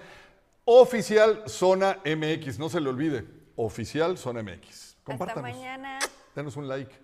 Oficial 0.66 1.44
Zona 1.48 2.00
MX, 2.04 2.58
no 2.58 2.70
se 2.70 2.82
le 2.82 2.90
olvide. 2.90 3.39
Oficial 3.62 4.18
Zona 4.18 4.42
MX. 4.42 4.70
Hasta 4.70 5.04
Compártanos. 5.04 5.52
mañana. 5.52 6.00
Denos 6.34 6.56
un 6.56 6.70
like. 6.70 6.96